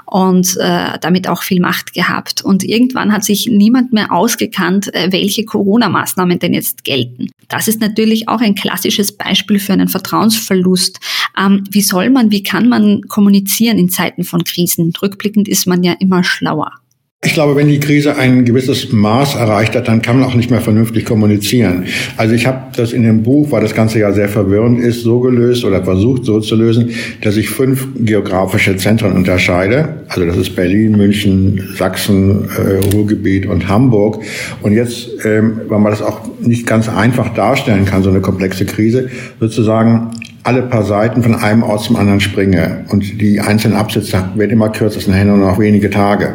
und 0.06 0.56
äh, 0.58 0.98
damit 1.00 1.28
auch 1.28 1.42
viel 1.42 1.60
Macht 1.60 1.92
gehabt. 1.92 2.42
Und 2.42 2.64
irgendwann 2.64 3.12
hat 3.12 3.24
sich 3.24 3.46
niemand 3.46 3.92
mehr 3.92 4.12
ausgekannt, 4.12 4.94
äh, 4.94 5.10
welche 5.10 5.44
Corona-Maßnahmen 5.44 6.38
denn 6.38 6.54
jetzt 6.54 6.84
gelten. 6.84 7.30
Das 7.48 7.68
ist 7.68 7.80
natürlich 7.80 8.28
auch 8.28 8.40
ein 8.40 8.54
klassisches 8.54 9.12
Beispiel 9.12 9.58
für 9.58 9.72
einen 9.72 9.88
Vertrauensverlust. 9.88 11.00
Ähm, 11.38 11.64
wie 11.70 11.82
soll 11.82 12.10
man, 12.10 12.30
wie 12.30 12.42
kann 12.42 12.68
man 12.68 13.02
kommunizieren 13.08 13.78
in 13.78 13.88
Zeiten 13.88 14.24
von 14.24 14.44
Krisen? 14.44 14.92
Rückblickend 15.00 15.48
ist 15.48 15.66
man 15.66 15.82
ja 15.82 15.92
immer 15.92 16.24
schlauer. 16.24 16.81
Ich 17.24 17.34
glaube, 17.34 17.54
wenn 17.54 17.68
die 17.68 17.78
Krise 17.78 18.16
ein 18.16 18.44
gewisses 18.44 18.90
Maß 18.90 19.36
erreicht 19.36 19.76
hat, 19.76 19.86
dann 19.86 20.02
kann 20.02 20.18
man 20.18 20.28
auch 20.28 20.34
nicht 20.34 20.50
mehr 20.50 20.60
vernünftig 20.60 21.04
kommunizieren. 21.04 21.84
Also 22.16 22.34
ich 22.34 22.48
habe 22.48 22.72
das 22.76 22.92
in 22.92 23.04
dem 23.04 23.22
Buch, 23.22 23.52
weil 23.52 23.62
das 23.62 23.76
Ganze 23.76 24.00
ja 24.00 24.12
sehr 24.12 24.28
verwirrend 24.28 24.80
ist, 24.80 25.02
so 25.02 25.20
gelöst 25.20 25.64
oder 25.64 25.84
versucht 25.84 26.24
so 26.24 26.40
zu 26.40 26.56
lösen, 26.56 26.90
dass 27.20 27.36
ich 27.36 27.48
fünf 27.48 27.86
geografische 27.94 28.76
Zentren 28.76 29.12
unterscheide. 29.12 30.00
Also 30.08 30.26
das 30.26 30.36
ist 30.36 30.56
Berlin, 30.56 30.96
München, 30.96 31.62
Sachsen, 31.76 32.48
äh, 32.58 32.92
Ruhrgebiet 32.92 33.46
und 33.46 33.68
Hamburg. 33.68 34.18
Und 34.62 34.72
jetzt, 34.72 35.08
ähm, 35.24 35.60
weil 35.68 35.78
man 35.78 35.92
das 35.92 36.02
auch 36.02 36.22
nicht 36.40 36.66
ganz 36.66 36.88
einfach 36.88 37.32
darstellen 37.34 37.84
kann, 37.84 38.02
so 38.02 38.10
eine 38.10 38.20
komplexe 38.20 38.64
Krise, 38.64 39.10
sozusagen 39.38 40.10
alle 40.44 40.62
paar 40.62 40.82
Seiten 40.84 41.22
von 41.22 41.34
einem 41.34 41.62
Ort 41.62 41.82
zum 41.82 41.96
anderen 41.96 42.20
springe. 42.20 42.84
Und 42.88 43.20
die 43.20 43.40
einzelnen 43.40 43.76
Absätze 43.76 44.24
werden 44.34 44.50
immer 44.50 44.70
kürzer, 44.70 44.98
es 44.98 45.04
sind 45.04 45.26
nur 45.26 45.36
noch 45.36 45.58
wenige 45.58 45.90
Tage. 45.90 46.34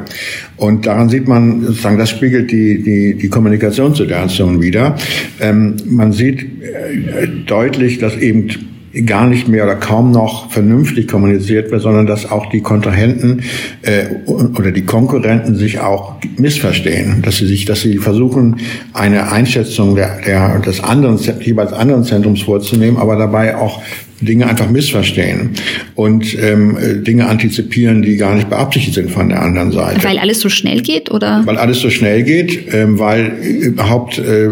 Und 0.55 0.85
daran 0.85 1.09
sieht 1.09 1.27
man 1.27 1.61
sozusagen, 1.61 1.97
das 1.97 2.09
spiegelt 2.09 2.51
die, 2.51 2.81
die, 2.81 3.15
die 3.15 3.29
Kommunikationssituation 3.29 4.61
wieder. 4.61 4.95
Ähm, 5.41 5.75
man 5.85 6.13
sieht 6.13 6.41
äh, 6.41 7.27
deutlich, 7.45 7.99
dass 7.99 8.15
eben 8.15 8.76
gar 9.05 9.27
nicht 9.27 9.47
mehr 9.47 9.63
oder 9.63 9.75
kaum 9.75 10.11
noch 10.11 10.49
vernünftig 10.49 11.07
kommuniziert 11.07 11.71
wird, 11.71 11.81
sondern 11.81 12.05
dass 12.05 12.29
auch 12.29 12.49
die 12.49 12.61
Kontrahenten 12.61 13.41
äh, 13.81 14.05
oder 14.25 14.71
die 14.71 14.85
Konkurrenten 14.85 15.55
sich 15.55 15.79
auch 15.79 16.15
missverstehen, 16.37 17.21
dass 17.21 17.37
sie 17.37 17.47
sich, 17.47 17.65
dass 17.65 17.81
sie 17.81 17.97
versuchen, 17.97 18.57
eine 18.93 19.31
Einschätzung 19.31 19.95
der, 19.95 20.21
der 20.25 20.59
des 20.59 20.83
anderen 20.83 21.19
jeweils 21.41 21.73
anderen 21.73 22.03
Zentrums 22.03 22.41
vorzunehmen, 22.41 22.97
aber 22.97 23.17
dabei 23.17 23.57
auch 23.57 23.81
Dinge 24.21 24.47
einfach 24.47 24.69
missverstehen 24.69 25.51
und 25.95 26.35
ähm, 26.39 27.03
Dinge 27.03 27.27
antizipieren, 27.27 28.01
die 28.01 28.17
gar 28.17 28.35
nicht 28.35 28.49
beabsichtigt 28.49 28.95
sind 28.95 29.11
von 29.11 29.29
der 29.29 29.41
anderen 29.41 29.71
Seite. 29.71 30.03
Weil 30.03 30.17
alles 30.17 30.39
so 30.39 30.49
schnell 30.49 30.81
geht, 30.81 31.11
oder? 31.11 31.43
Weil 31.45 31.57
alles 31.57 31.79
so 31.79 31.89
schnell 31.89 32.23
geht, 32.23 32.73
ähm, 32.73 32.99
weil 32.99 33.37
überhaupt 33.41 34.17
äh, 34.17 34.49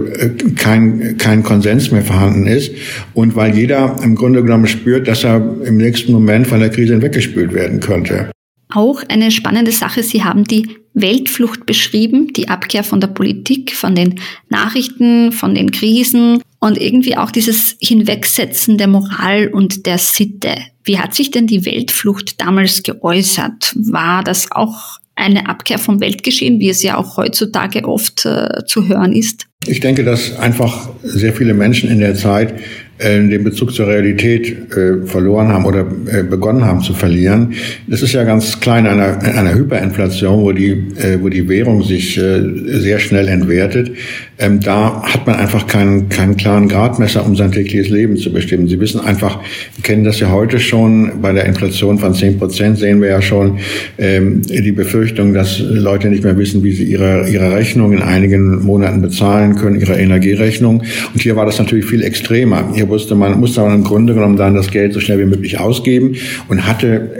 kein, 0.55 1.17
kein 1.17 1.43
Konsens 1.43 1.91
mehr 1.91 2.03
vorhanden 2.03 2.45
ist 2.47 2.71
und 3.13 3.35
weil 3.35 3.55
jeder 3.55 3.95
im 4.03 4.15
Grunde 4.15 4.43
genommen 4.43 4.67
spürt, 4.67 5.07
dass 5.07 5.23
er 5.23 5.37
im 5.65 5.77
nächsten 5.77 6.11
Moment 6.11 6.47
von 6.47 6.59
der 6.59 6.69
Krise 6.69 6.93
hinweggespült 6.93 7.53
werden 7.53 7.79
könnte. 7.79 8.29
Auch 8.69 9.03
eine 9.09 9.31
spannende 9.31 9.71
Sache, 9.71 10.03
Sie 10.03 10.23
haben 10.23 10.43
die 10.43 10.67
Weltflucht 10.93 11.65
beschrieben, 11.65 12.33
die 12.33 12.49
Abkehr 12.49 12.83
von 12.83 12.99
der 12.99 13.07
Politik, 13.07 13.75
von 13.75 13.95
den 13.95 14.19
Nachrichten, 14.49 15.31
von 15.31 15.53
den 15.53 15.71
Krisen 15.71 16.41
und 16.65 16.81
irgendwie 16.81 17.15
auch 17.15 17.29
dieses 17.29 17.75
Hinwegsetzen 17.79 18.79
der 18.79 18.87
Moral 18.87 19.49
und 19.49 19.85
der 19.85 19.99
Sitte. 19.99 20.55
Wie 20.83 20.97
hat 20.97 21.13
sich 21.13 21.29
denn 21.29 21.45
die 21.45 21.63
Weltflucht 21.63 22.41
damals 22.41 22.81
geäußert? 22.81 23.75
War 23.75 24.23
das 24.23 24.51
auch 24.51 24.97
eine 25.13 25.47
Abkehr 25.47 25.77
vom 25.77 26.01
Weltgeschehen, 26.01 26.59
wie 26.59 26.69
es 26.69 26.81
ja 26.81 26.97
auch 26.97 27.17
heutzutage 27.17 27.87
oft 27.87 28.25
äh, 28.25 28.65
zu 28.65 28.87
hören 28.87 29.13
ist? 29.13 29.45
Ich 29.67 29.79
denke, 29.79 30.03
dass 30.03 30.39
einfach 30.39 30.89
sehr 31.03 31.33
viele 31.33 31.53
Menschen 31.53 31.87
in 31.91 31.99
der 31.99 32.15
Zeit 32.15 32.55
den 32.99 33.43
Bezug 33.43 33.73
zur 33.73 33.87
Realität 33.87 34.71
äh, 34.75 35.05
verloren 35.05 35.49
haben 35.49 35.65
oder 35.65 35.85
äh, 36.07 36.23
begonnen 36.23 36.63
haben 36.63 36.81
zu 36.81 36.93
verlieren. 36.93 37.53
Das 37.87 38.01
ist 38.01 38.13
ja 38.13 38.23
ganz 38.23 38.59
klein 38.61 38.87
einer, 38.87 39.21
einer 39.21 39.53
Hyperinflation, 39.53 40.41
wo 40.41 40.53
die, 40.53 40.71
äh, 40.71 41.19
wo 41.21 41.27
die 41.27 41.47
Währung 41.49 41.83
sich 41.83 42.17
äh, 42.17 42.41
sehr 42.65 42.99
schnell 42.99 43.27
entwertet. 43.27 43.91
Ähm, 44.37 44.59
da 44.59 45.01
hat 45.03 45.25
man 45.27 45.35
einfach 45.35 45.67
keinen, 45.67 46.09
keinen 46.09 46.35
klaren 46.35 46.67
Gradmesser, 46.67 47.25
um 47.25 47.35
sein 47.35 47.51
tägliches 47.51 47.89
Leben 47.89 48.17
zu 48.17 48.31
bestimmen. 48.31 48.67
Sie 48.67 48.79
wissen 48.79 48.99
einfach, 48.99 49.39
kennen 49.83 50.03
das 50.03 50.19
ja 50.19 50.29
heute 50.29 50.59
schon, 50.59 51.21
bei 51.21 51.31
der 51.31 51.45
Inflation 51.45 51.99
von 51.99 52.13
10 52.13 52.37
Prozent 52.37 52.77
sehen 52.77 53.01
wir 53.01 53.09
ja 53.09 53.21
schon 53.21 53.59
ähm, 53.97 54.41
die 54.41 54.73
Befürchtung, 54.73 55.33
dass 55.33 55.59
Leute 55.59 56.09
nicht 56.09 56.23
mehr 56.23 56.37
wissen, 56.37 56.63
wie 56.63 56.73
sie 56.73 56.83
ihre, 56.83 57.29
ihre 57.29 57.53
Rechnung 57.53 57.93
in 57.93 58.01
einigen 58.01 58.63
Monaten 58.63 59.01
bezahlen 59.01 59.55
können, 59.55 59.79
ihre 59.79 59.97
Energierechnung. 59.97 60.81
Und 61.13 61.21
hier 61.21 61.35
war 61.35 61.45
das 61.45 61.57
natürlich 61.57 61.85
viel 61.85 62.03
extremer. 62.03 62.71
Hier 62.73 62.84
wusste 62.89 63.15
man, 63.15 63.39
musste 63.39 63.61
man 63.61 63.75
im 63.75 63.83
Grunde 63.83 64.13
genommen 64.13 64.37
dann 64.37 64.55
das 64.55 64.71
Geld 64.71 64.93
so 64.93 64.99
schnell 64.99 65.19
wie 65.19 65.25
möglich 65.25 65.59
ausgeben 65.59 66.15
und 66.47 66.67
hatte 66.67 67.11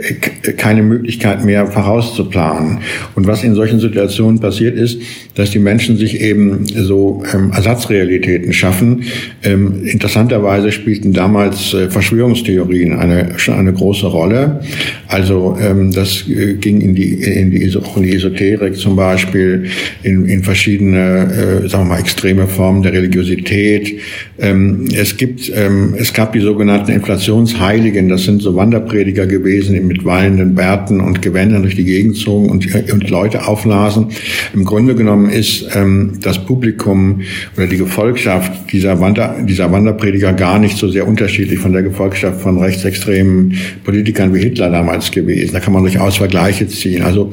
keine 0.56 0.82
Möglichkeit 0.82 1.44
mehr 1.44 1.66
vorauszuplanen. 1.66 2.78
Und 3.14 3.26
was 3.26 3.44
in 3.44 3.54
solchen 3.54 3.80
Situationen 3.80 4.40
passiert 4.40 4.76
ist, 4.76 5.00
dass 5.34 5.50
die 5.50 5.58
Menschen 5.58 5.96
sich 5.96 6.20
eben 6.20 6.64
so 6.66 7.22
ähm, 7.32 7.52
Ersatzrealitäten 7.52 8.52
schaffen. 8.52 9.04
Ähm, 9.42 9.84
interessanterweise 9.84 10.72
spielten 10.72 11.12
damals 11.12 11.74
äh, 11.74 11.90
Verschwörungstheorien 11.90 12.98
eine, 12.98 13.38
schon 13.38 13.54
eine 13.54 13.72
große 13.72 14.06
Rolle. 14.06 14.60
Also 15.08 15.56
ähm, 15.60 15.92
das 15.92 16.24
äh, 16.28 16.54
ging 16.54 16.80
in 16.80 16.94
die, 16.94 17.14
in 17.14 17.50
die, 17.50 17.62
in 17.62 18.02
die 18.02 18.14
Esoterik 18.14 18.76
zum 18.76 18.96
Beispiel, 18.96 19.66
in, 20.02 20.26
in 20.26 20.42
verschiedene, 20.42 21.62
äh, 21.64 21.68
sagen 21.68 21.84
wir 21.84 21.94
mal, 21.94 22.00
extreme 22.00 22.46
Formen 22.46 22.82
der 22.82 22.92
Religiosität. 22.92 24.00
Ähm, 24.38 24.88
es 24.94 25.16
gibt, 25.16 25.50
ähm, 25.56 25.94
es 25.98 26.12
gab 26.12 26.34
die 26.34 26.40
sogenannten 26.40 26.92
Inflationsheiligen, 26.92 28.10
das 28.10 28.24
sind 28.24 28.42
so 28.42 28.54
Wanderprediger 28.54 29.26
gewesen, 29.26 29.74
die 29.74 29.80
mit 29.80 30.04
wallenden 30.04 30.54
Bärten 30.54 31.00
und 31.00 31.22
Gewändern 31.22 31.62
durch 31.62 31.74
die 31.74 31.84
Gegend 31.84 32.16
zogen 32.16 32.50
und, 32.50 32.66
und 32.92 33.08
Leute 33.08 33.48
auflasen. 33.48 34.08
Im 34.52 34.64
Grunde 34.64 34.94
genommen 34.94 35.30
ist 35.30 35.66
ähm, 35.74 36.18
das 36.20 36.44
Publikum 36.44 37.22
oder 37.56 37.66
die 37.66 37.78
Gefolgschaft 37.78 38.70
dieser, 38.70 39.00
Wander, 39.00 39.36
dieser 39.42 39.72
Wanderprediger 39.72 40.34
gar 40.34 40.58
nicht 40.58 40.76
so 40.76 40.88
sehr 40.88 41.08
unterschiedlich 41.08 41.58
von 41.58 41.72
der 41.72 41.82
Gefolgschaft 41.82 42.42
von 42.42 42.58
rechtsextremen 42.58 43.54
Politikern 43.82 44.34
wie 44.34 44.40
Hitler 44.40 44.70
damals 44.70 45.10
gewesen. 45.10 45.54
Da 45.54 45.60
kann 45.60 45.72
man 45.72 45.82
durchaus 45.82 46.18
Vergleiche 46.18 46.68
ziehen. 46.68 47.02
Also 47.02 47.32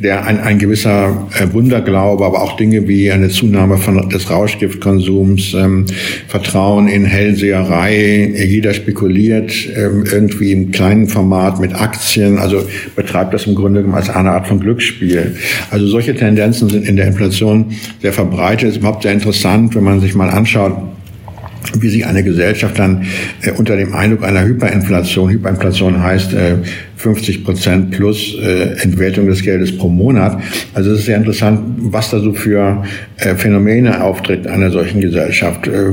der 0.00 0.24
ein, 0.26 0.38
ein 0.38 0.60
gewisser 0.60 1.26
äh, 1.36 1.52
Wunderglaube, 1.52 2.24
aber 2.24 2.40
auch 2.40 2.56
Dinge 2.56 2.86
wie 2.86 3.10
eine 3.10 3.30
Zunahme 3.30 3.78
von, 3.78 4.08
des 4.08 4.30
Rauschgiftkonsums, 4.30 5.54
ähm, 5.54 5.86
Vertrauen 6.28 6.86
in 6.86 7.04
Hellseherei, 7.64 8.44
jeder 8.46 8.74
spekuliert 8.74 9.52
ähm, 9.76 10.04
irgendwie 10.10 10.52
im 10.52 10.70
kleinen 10.70 11.08
Format 11.08 11.60
mit 11.60 11.74
Aktien, 11.74 12.38
also 12.38 12.64
betreibt 12.96 13.34
das 13.34 13.46
im 13.46 13.54
Grunde 13.54 13.80
genommen 13.80 13.96
als 13.96 14.10
eine 14.10 14.32
Art 14.32 14.46
von 14.46 14.60
Glücksspiel. 14.60 15.36
Also 15.70 15.86
solche 15.86 16.14
Tendenzen 16.14 16.68
sind 16.68 16.86
in 16.86 16.96
der 16.96 17.06
Inflation 17.06 17.72
sehr 18.00 18.12
verbreitet. 18.12 18.70
Ist 18.70 18.76
überhaupt 18.78 19.02
sehr 19.02 19.12
interessant, 19.12 19.74
wenn 19.74 19.84
man 19.84 20.00
sich 20.00 20.14
mal 20.14 20.30
anschaut, 20.30 20.76
wie 21.78 21.88
sich 21.88 22.06
eine 22.06 22.22
Gesellschaft 22.22 22.78
dann 22.78 23.06
äh, 23.42 23.52
unter 23.52 23.76
dem 23.76 23.94
Eindruck 23.94 24.24
einer 24.24 24.44
Hyperinflation, 24.44 25.30
Hyperinflation 25.30 26.02
heißt 26.02 26.34
äh, 26.34 26.56
50 26.96 27.44
Prozent 27.44 27.90
plus 27.90 28.36
äh, 28.40 28.82
Entwertung 28.82 29.26
des 29.26 29.42
Geldes 29.42 29.76
pro 29.76 29.88
Monat. 29.88 30.40
Also 30.74 30.92
es 30.92 31.00
ist 31.00 31.06
sehr 31.06 31.16
interessant, 31.16 31.60
was 31.78 32.10
da 32.10 32.20
so 32.20 32.32
für 32.32 32.84
äh, 33.18 33.34
Phänomene 33.34 34.02
auftritt 34.02 34.46
einer 34.46 34.70
solchen 34.70 35.00
Gesellschaft. 35.00 35.66
Äh, 35.66 35.92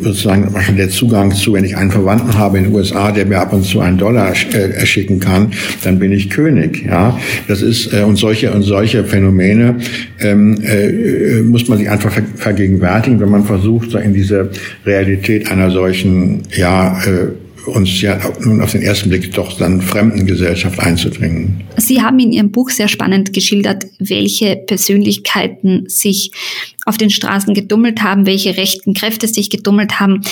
sozusagen 0.00 0.52
der 0.76 0.88
Zugang 0.88 1.32
zu, 1.32 1.52
wenn 1.54 1.64
ich 1.64 1.76
einen 1.76 1.90
Verwandten 1.90 2.36
habe 2.36 2.58
in 2.58 2.64
den 2.64 2.74
USA, 2.74 3.12
der 3.12 3.26
mir 3.26 3.38
ab 3.38 3.52
und 3.52 3.64
zu 3.64 3.80
einen 3.80 3.98
Dollar 3.98 4.32
äh, 4.32 4.86
schicken 4.86 5.20
kann, 5.20 5.52
dann 5.84 5.98
bin 5.98 6.12
ich 6.12 6.30
König. 6.30 6.84
Ja, 6.86 7.18
das 7.48 7.62
ist 7.62 7.92
äh, 7.92 8.02
und 8.02 8.16
solche 8.16 8.52
und 8.52 8.62
solche 8.62 9.04
Phänomene 9.04 9.76
ähm, 10.20 10.58
äh, 10.62 11.42
muss 11.42 11.68
man 11.68 11.78
sich 11.78 11.88
einfach 11.88 12.12
vergegenwärtigen, 12.36 13.20
wenn 13.20 13.30
man 13.30 13.44
versucht, 13.44 13.90
so 13.90 13.98
in 13.98 14.14
diese 14.14 14.50
Realität 14.84 15.50
einer 15.50 15.70
solchen 15.70 16.42
ja 16.56 17.00
äh, 17.04 17.41
uns 17.66 18.00
ja 18.00 18.18
nun 18.40 18.60
auf 18.60 18.72
den 18.72 18.82
ersten 18.82 19.08
Blick 19.08 19.32
doch 19.32 19.56
dann 19.56 19.80
fremden 19.80 20.26
Gesellschaft 20.26 20.80
einzudringen. 20.80 21.64
Sie 21.76 22.02
haben 22.02 22.18
in 22.18 22.32
Ihrem 22.32 22.50
Buch 22.50 22.70
sehr 22.70 22.88
spannend 22.88 23.32
geschildert, 23.32 23.86
welche 23.98 24.56
Persönlichkeiten 24.56 25.84
sich 25.88 26.32
auf 26.84 26.98
den 26.98 27.10
Straßen 27.10 27.54
gedummelt 27.54 28.02
haben, 28.02 28.26
welche 28.26 28.56
rechten 28.56 28.94
Kräfte 28.94 29.28
sich 29.28 29.50
gedummelt 29.50 30.00
haben. 30.00 30.22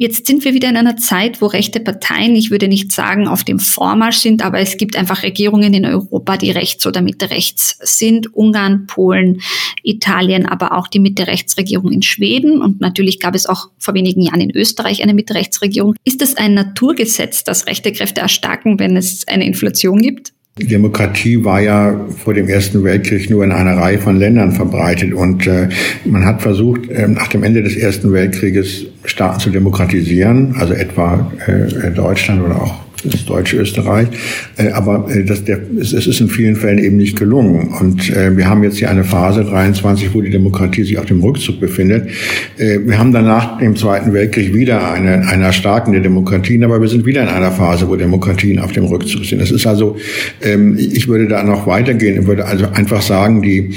Jetzt 0.00 0.28
sind 0.28 0.44
wir 0.44 0.54
wieder 0.54 0.68
in 0.68 0.76
einer 0.76 0.96
Zeit, 0.96 1.42
wo 1.42 1.46
rechte 1.46 1.80
Parteien, 1.80 2.36
ich 2.36 2.52
würde 2.52 2.68
nicht 2.68 2.92
sagen, 2.92 3.26
auf 3.26 3.42
dem 3.42 3.58
Vormarsch 3.58 4.18
sind, 4.18 4.44
aber 4.44 4.60
es 4.60 4.76
gibt 4.76 4.94
einfach 4.94 5.24
Regierungen 5.24 5.74
in 5.74 5.84
Europa, 5.84 6.36
die 6.36 6.52
rechts 6.52 6.86
oder 6.86 7.02
Mitte 7.02 7.30
rechts 7.30 7.76
sind. 7.82 8.32
Ungarn, 8.32 8.86
Polen, 8.86 9.40
Italien, 9.82 10.46
aber 10.46 10.78
auch 10.78 10.86
die 10.86 11.00
Mitte-Rechts-Regierung 11.00 11.90
in 11.90 12.02
Schweden. 12.02 12.62
Und 12.62 12.80
natürlich 12.80 13.18
gab 13.18 13.34
es 13.34 13.46
auch 13.46 13.70
vor 13.76 13.94
wenigen 13.94 14.22
Jahren 14.22 14.40
in 14.40 14.54
Österreich 14.54 15.02
eine 15.02 15.14
Mitte-Rechts-Regierung. 15.14 15.96
Ist 16.04 16.22
es 16.22 16.36
ein 16.36 16.54
Naturgesetz, 16.54 17.42
dass 17.42 17.66
rechte 17.66 17.92
Kräfte 17.92 18.20
erstarken, 18.20 18.78
wenn 18.78 18.96
es 18.96 19.26
eine 19.26 19.46
Inflation 19.46 20.00
gibt? 20.00 20.32
Demokratie 20.60 21.44
war 21.44 21.60
ja 21.60 22.06
vor 22.22 22.34
dem 22.34 22.48
Ersten 22.48 22.82
Weltkrieg 22.84 23.30
nur 23.30 23.44
in 23.44 23.52
einer 23.52 23.76
Reihe 23.76 23.98
von 23.98 24.16
Ländern 24.16 24.52
verbreitet 24.52 25.14
und 25.14 25.46
äh, 25.46 25.68
man 26.04 26.24
hat 26.24 26.42
versucht, 26.42 26.88
äh, 26.90 27.06
nach 27.08 27.28
dem 27.28 27.42
Ende 27.42 27.62
des 27.62 27.76
Ersten 27.76 28.12
Weltkrieges 28.12 28.86
Staaten 29.04 29.40
zu 29.40 29.50
demokratisieren, 29.50 30.56
also 30.58 30.74
etwa 30.74 31.30
äh, 31.46 31.90
Deutschland 31.90 32.42
oder 32.42 32.62
auch 32.62 32.87
das 33.04 33.24
deutsche 33.24 33.56
Österreich. 33.56 34.08
Äh, 34.56 34.70
aber 34.70 35.08
äh, 35.10 35.24
das, 35.24 35.44
der, 35.44 35.60
es, 35.80 35.92
ist 35.92 36.20
in 36.20 36.28
vielen 36.28 36.56
Fällen 36.56 36.78
eben 36.78 36.96
nicht 36.96 37.18
gelungen. 37.18 37.68
Und 37.80 38.10
äh, 38.10 38.36
wir 38.36 38.48
haben 38.48 38.62
jetzt 38.62 38.78
hier 38.78 38.90
eine 38.90 39.04
Phase 39.04 39.44
23, 39.44 40.14
wo 40.14 40.20
die 40.20 40.30
Demokratie 40.30 40.84
sich 40.84 40.98
auf 40.98 41.06
dem 41.06 41.20
Rückzug 41.20 41.60
befindet. 41.60 42.08
Wir 42.56 42.98
haben 42.98 43.12
dann 43.12 43.24
nach 43.24 43.58
dem 43.58 43.76
Zweiten 43.76 44.12
Weltkrieg 44.12 44.54
wieder 44.54 44.92
eine, 44.92 45.26
eine 45.28 45.44
Erstarken 45.44 45.92
der 45.92 46.02
Demokratien, 46.02 46.64
aber 46.64 46.80
wir 46.80 46.88
sind 46.88 47.06
wieder 47.06 47.22
in 47.22 47.28
einer 47.28 47.52
Phase, 47.52 47.88
wo 47.88 47.96
Demokratien 47.96 48.58
auf 48.58 48.72
dem 48.72 48.84
Rückzug 48.84 49.24
sind. 49.24 49.40
Das 49.40 49.50
ist 49.50 49.66
also, 49.66 49.96
ähm, 50.42 50.76
ich 50.78 51.08
würde 51.08 51.28
da 51.28 51.42
noch 51.42 51.66
weitergehen. 51.66 52.20
Ich 52.20 52.26
würde 52.26 52.46
also 52.46 52.66
einfach 52.72 53.02
sagen, 53.02 53.42
die, 53.42 53.74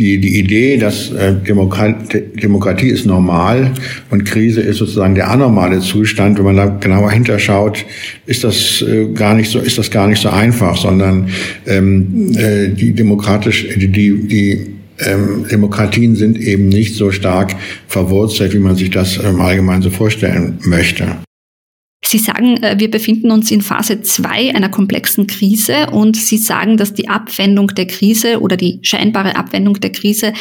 die, 0.00 0.18
die 0.18 0.38
Idee, 0.38 0.78
dass 0.78 1.12
äh, 1.12 1.34
Demokratie, 1.34 2.22
Demokratie 2.42 2.88
ist 2.88 3.04
normal 3.04 3.70
und 4.08 4.24
Krise 4.24 4.62
ist 4.62 4.78
sozusagen 4.78 5.14
der 5.14 5.30
anormale 5.30 5.80
Zustand, 5.80 6.38
wenn 6.38 6.46
man 6.46 6.56
da 6.56 6.66
genauer 6.66 7.10
hinterschaut, 7.10 7.84
ist 8.24 8.42
das 8.42 8.82
äh, 8.82 9.12
gar 9.12 9.34
nicht 9.34 9.50
so, 9.50 9.58
ist 9.58 9.76
das 9.76 9.90
gar 9.90 10.08
nicht 10.08 10.22
so 10.22 10.30
einfach, 10.30 10.76
sondern 10.76 11.28
ähm, 11.66 12.32
äh, 12.34 12.68
die 12.68 12.92
demokratisch, 12.92 13.68
die, 13.76 13.88
die, 13.88 14.26
die 14.26 14.66
ähm, 15.06 15.44
Demokratien 15.50 16.16
sind 16.16 16.38
eben 16.38 16.68
nicht 16.68 16.94
so 16.94 17.10
stark 17.10 17.54
verwurzelt, 17.86 18.54
wie 18.54 18.58
man 18.58 18.76
sich 18.76 18.90
das 18.90 19.18
im 19.18 19.40
Allgemeinen 19.40 19.82
so 19.82 19.90
vorstellen 19.90 20.58
möchte. 20.64 21.06
Sie 22.10 22.18
sagen, 22.18 22.60
äh, 22.60 22.74
wir 22.76 22.90
befinden 22.90 23.30
uns 23.30 23.52
in 23.52 23.62
Phase 23.62 24.02
2 24.02 24.52
einer 24.56 24.68
komplexen 24.68 25.28
Krise 25.28 25.90
und 25.92 26.16
Sie 26.16 26.38
sagen, 26.38 26.76
dass 26.76 26.92
die 26.92 27.08
Abwendung 27.08 27.68
der 27.68 27.86
Krise 27.86 28.40
oder 28.40 28.56
die 28.56 28.80
scheinbare 28.82 29.36
Abwendung 29.36 29.74
der 29.74 29.92
Krise 29.92 30.32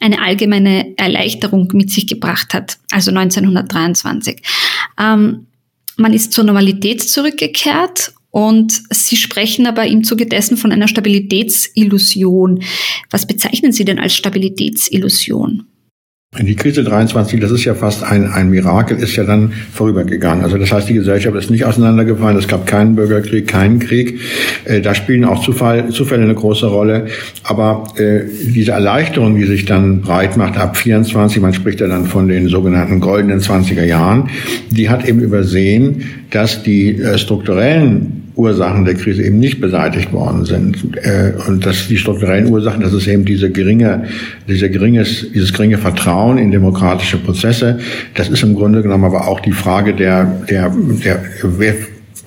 eine 0.00 0.20
allgemeine 0.20 0.98
Erleichterung 0.98 1.68
mit 1.74 1.92
sich 1.92 2.08
gebracht 2.08 2.54
hat, 2.54 2.78
also 2.90 3.12
1923. 3.12 4.42
Ähm, 4.98 5.46
man 5.96 6.12
ist 6.12 6.32
zur 6.32 6.42
Normalität 6.42 7.00
zurückgekehrt 7.02 8.14
und 8.32 8.82
Sie 8.90 9.16
sprechen 9.16 9.66
aber 9.66 9.86
im 9.86 10.02
Zuge 10.02 10.26
dessen 10.26 10.56
von 10.56 10.72
einer 10.72 10.88
Stabilitätsillusion. 10.88 12.64
Was 13.10 13.28
bezeichnen 13.28 13.70
Sie 13.70 13.84
denn 13.84 14.00
als 14.00 14.16
Stabilitätsillusion? 14.16 15.68
Die 16.40 16.56
Krise 16.56 16.82
23, 16.82 17.40
das 17.40 17.50
ist 17.50 17.64
ja 17.64 17.74
fast 17.74 18.02
ein, 18.02 18.26
ein 18.26 18.48
Mirakel, 18.48 18.96
ist 18.96 19.16
ja 19.16 19.24
dann 19.24 19.52
vorübergegangen. 19.70 20.42
Also 20.42 20.56
das 20.56 20.72
heißt, 20.72 20.88
die 20.88 20.94
Gesellschaft 20.94 21.36
ist 21.36 21.50
nicht 21.50 21.66
auseinandergefallen, 21.66 22.38
es 22.38 22.48
gab 22.48 22.66
keinen 22.66 22.96
Bürgerkrieg, 22.96 23.46
keinen 23.46 23.80
Krieg. 23.80 24.18
Äh, 24.64 24.80
da 24.80 24.94
spielen 24.94 25.26
auch 25.26 25.44
Zufall, 25.44 25.90
Zufälle 25.90 26.22
eine 26.22 26.34
große 26.34 26.66
Rolle. 26.68 27.08
Aber 27.42 27.84
äh, 27.98 28.22
diese 28.46 28.72
Erleichterung, 28.72 29.36
die 29.36 29.44
sich 29.44 29.66
dann 29.66 30.00
breit 30.00 30.38
macht 30.38 30.56
ab 30.56 30.78
24, 30.78 31.42
man 31.42 31.52
spricht 31.52 31.80
ja 31.80 31.86
dann 31.86 32.06
von 32.06 32.28
den 32.28 32.48
sogenannten 32.48 33.00
goldenen 33.00 33.40
20er 33.40 33.84
Jahren, 33.84 34.30
die 34.70 34.88
hat 34.88 35.06
eben 35.06 35.20
übersehen, 35.20 36.02
dass 36.30 36.62
die 36.62 36.96
äh, 36.96 37.18
strukturellen 37.18 38.21
Ursachen 38.34 38.84
der 38.84 38.94
Krise 38.94 39.22
eben 39.22 39.38
nicht 39.38 39.60
beseitigt 39.60 40.12
worden 40.12 40.44
sind. 40.44 40.96
Äh, 40.96 41.32
und 41.46 41.66
dass 41.66 41.88
die 41.88 41.98
strukturellen 41.98 42.48
Ursachen, 42.48 42.80
das 42.80 42.92
ist 42.92 43.06
eben 43.06 43.24
diese 43.24 43.50
geringe, 43.50 44.04
diese 44.48 44.70
geringes, 44.70 45.30
dieses 45.32 45.52
geringe 45.52 45.78
Vertrauen 45.78 46.38
in 46.38 46.50
demokratische 46.50 47.18
Prozesse. 47.18 47.78
Das 48.14 48.28
ist 48.28 48.42
im 48.42 48.54
Grunde 48.54 48.82
genommen 48.82 49.04
aber 49.04 49.28
auch 49.28 49.40
die 49.40 49.52
Frage 49.52 49.94
der, 49.94 50.24
der, 50.48 50.72
der, 51.04 51.22
wer 51.42 51.74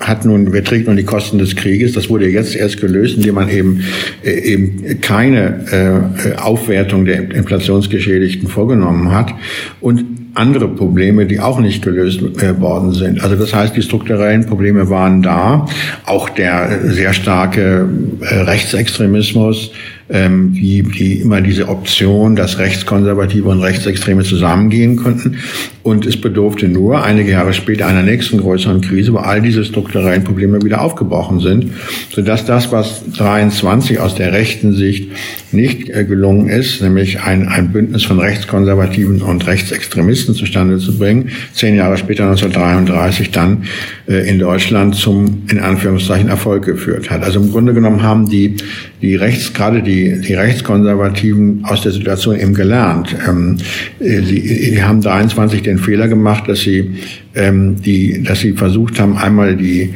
hat 0.00 0.24
nun, 0.24 0.52
wer 0.52 0.62
trägt 0.62 0.86
nun 0.88 0.96
die 0.96 1.04
Kosten 1.04 1.38
des 1.38 1.56
Krieges? 1.56 1.92
Das 1.92 2.10
wurde 2.10 2.28
jetzt 2.28 2.54
erst 2.54 2.80
gelöst, 2.80 3.16
indem 3.16 3.36
man 3.36 3.48
eben, 3.48 3.82
äh, 4.22 4.52
eben 4.52 5.00
keine 5.00 6.12
äh, 6.34 6.36
Aufwertung 6.36 7.04
der 7.06 7.30
Inflationsgeschädigten 7.30 8.48
vorgenommen 8.48 9.10
hat. 9.10 9.32
Und 9.80 10.04
andere 10.36 10.68
Probleme, 10.68 11.26
die 11.26 11.40
auch 11.40 11.58
nicht 11.58 11.82
gelöst 11.82 12.20
äh, 12.20 12.60
worden 12.60 12.92
sind. 12.92 13.22
Also 13.22 13.36
das 13.36 13.54
heißt, 13.54 13.76
die 13.76 13.82
strukturellen 13.82 14.46
Probleme 14.46 14.90
waren 14.90 15.22
da. 15.22 15.66
Auch 16.04 16.28
der 16.28 16.80
sehr 16.90 17.12
starke 17.12 17.88
äh, 18.20 18.34
Rechtsextremismus, 18.34 19.72
ähm, 20.08 20.52
die, 20.52 20.82
die 20.82 21.20
immer 21.20 21.40
diese 21.40 21.68
Option, 21.68 22.36
dass 22.36 22.58
Rechtskonservative 22.58 23.48
und 23.48 23.60
Rechtsextreme 23.60 24.22
zusammengehen 24.22 24.96
könnten. 24.96 25.38
Und 25.82 26.06
es 26.06 26.20
bedurfte 26.20 26.68
nur 26.68 27.04
einige 27.04 27.30
Jahre 27.32 27.52
später 27.52 27.86
einer 27.86 28.02
nächsten 28.02 28.38
größeren 28.38 28.80
Krise, 28.80 29.12
wo 29.12 29.18
all 29.18 29.40
diese 29.40 29.64
strukturellen 29.64 30.24
Probleme 30.24 30.62
wieder 30.62 30.80
aufgebrochen 30.80 31.40
sind, 31.40 31.72
sodass 32.12 32.44
das, 32.44 32.70
was 32.72 33.02
23 33.16 33.98
aus 33.98 34.14
der 34.14 34.32
rechten 34.32 34.72
Sicht 34.74 35.10
nicht 35.56 35.86
gelungen 35.86 36.48
ist, 36.48 36.80
nämlich 36.82 37.20
ein, 37.22 37.48
ein 37.48 37.72
Bündnis 37.72 38.04
von 38.04 38.20
Rechtskonservativen 38.20 39.22
und 39.22 39.46
Rechtsextremisten 39.46 40.34
zustande 40.34 40.78
zu 40.78 40.96
bringen, 40.96 41.30
zehn 41.52 41.74
Jahre 41.74 41.96
später 41.96 42.24
1933 42.24 43.32
dann 43.32 43.64
äh, 44.06 44.28
in 44.28 44.38
Deutschland 44.38 44.94
zum, 44.94 45.42
in 45.50 45.58
Anführungszeichen, 45.58 46.28
Erfolg 46.28 46.64
geführt 46.64 47.10
hat. 47.10 47.24
Also 47.24 47.40
im 47.40 47.50
Grunde 47.50 47.74
genommen 47.74 48.02
haben 48.02 48.28
die, 48.28 48.56
die 49.02 49.16
Rechts, 49.16 49.52
gerade 49.52 49.82
die 49.82 49.96
die, 49.96 50.20
die 50.20 50.34
Rechtskonservativen 50.34 51.64
aus 51.64 51.82
der 51.82 51.92
Situation 51.92 52.38
eben 52.38 52.54
gelernt. 52.54 53.16
Ähm, 53.28 53.56
äh, 53.98 54.20
sie, 54.22 54.40
sie 54.40 54.82
haben 54.82 55.00
23 55.00 55.62
den 55.62 55.78
Fehler 55.78 56.08
gemacht, 56.08 56.44
dass 56.48 56.60
sie, 56.60 56.96
ähm, 57.34 57.76
die, 57.82 58.22
dass 58.22 58.40
sie 58.40 58.52
versucht 58.52 59.00
haben, 59.00 59.16
einmal 59.16 59.56
die 59.56 59.94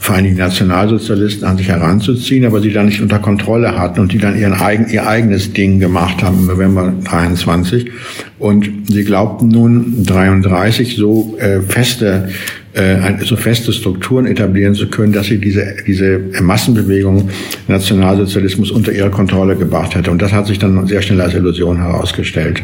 vor 0.00 0.14
allem 0.14 0.24
die 0.24 0.32
Nationalsozialisten 0.32 1.46
an 1.46 1.58
sich 1.58 1.68
heranzuziehen, 1.68 2.46
aber 2.46 2.62
sie 2.62 2.72
dann 2.72 2.86
nicht 2.86 3.02
unter 3.02 3.18
Kontrolle 3.18 3.78
hatten 3.78 4.00
und 4.00 4.12
die 4.12 4.18
dann 4.18 4.36
ihren 4.36 4.54
eigen, 4.54 4.88
ihr 4.88 5.06
eigenes 5.06 5.52
Ding 5.52 5.78
gemacht 5.78 6.22
haben 6.22 6.38
im 6.40 6.46
November 6.46 6.90
23. 7.04 7.90
Und 8.38 8.66
sie 8.88 9.04
glaubten 9.04 9.48
nun 9.48 10.02
33 10.04 10.96
so 10.96 11.36
äh, 11.38 11.60
feste 11.60 12.30
äh, 12.72 13.22
so 13.24 13.36
feste 13.36 13.74
Strukturen 13.74 14.24
etablieren 14.24 14.74
zu 14.74 14.88
können, 14.88 15.12
dass 15.12 15.26
sie 15.26 15.38
diese, 15.38 15.76
diese 15.86 16.18
Massenbewegung 16.40 17.28
Nationalsozialismus 17.68 18.70
unter 18.70 18.92
ihre 18.92 19.10
Kontrolle 19.10 19.54
gebracht 19.54 19.94
hätte. 19.94 20.10
Und 20.10 20.22
das 20.22 20.32
hat 20.32 20.46
sich 20.46 20.58
dann 20.58 20.86
sehr 20.86 21.02
schnell 21.02 21.20
als 21.20 21.34
Illusion 21.34 21.76
herausgestellt. 21.76 22.62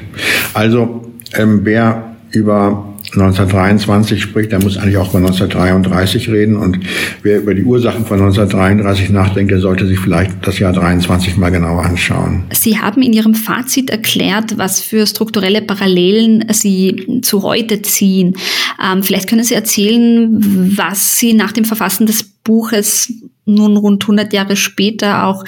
Also 0.54 1.12
ähm, 1.34 1.60
wer 1.64 2.16
über 2.30 2.95
1923 3.16 4.22
spricht, 4.22 4.52
der 4.52 4.62
muss 4.62 4.76
eigentlich 4.76 4.96
auch 4.96 5.10
über 5.10 5.18
1933 5.18 6.28
reden. 6.28 6.56
Und 6.56 6.80
wer 7.22 7.38
über 7.38 7.54
die 7.54 7.64
Ursachen 7.64 8.04
von 8.04 8.18
1933 8.20 9.10
nachdenkt, 9.10 9.50
der 9.50 9.60
sollte 9.60 9.86
sich 9.86 9.98
vielleicht 9.98 10.32
das 10.46 10.58
Jahr 10.58 10.72
23 10.72 11.36
mal 11.36 11.50
genauer 11.50 11.84
anschauen. 11.84 12.44
Sie 12.52 12.78
haben 12.78 13.02
in 13.02 13.12
Ihrem 13.12 13.34
Fazit 13.34 13.90
erklärt, 13.90 14.58
was 14.58 14.80
für 14.80 15.06
strukturelle 15.06 15.62
Parallelen 15.62 16.44
Sie 16.52 17.20
zu 17.22 17.42
heute 17.42 17.82
ziehen. 17.82 18.36
Ähm, 18.82 19.02
vielleicht 19.02 19.28
können 19.28 19.44
Sie 19.44 19.54
erzählen, 19.54 20.28
was 20.76 21.16
Sie 21.18 21.34
nach 21.34 21.52
dem 21.52 21.64
Verfassen 21.64 22.06
des 22.06 22.22
Buches 22.22 23.12
nun 23.44 23.76
rund 23.76 24.04
100 24.04 24.32
Jahre 24.32 24.56
später 24.56 25.24
auch 25.24 25.44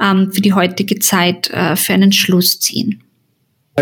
ähm, 0.00 0.32
für 0.32 0.40
die 0.40 0.54
heutige 0.54 0.98
Zeit 0.98 1.50
äh, 1.50 1.76
für 1.76 1.92
einen 1.92 2.12
Schluss 2.12 2.60
ziehen. 2.60 3.02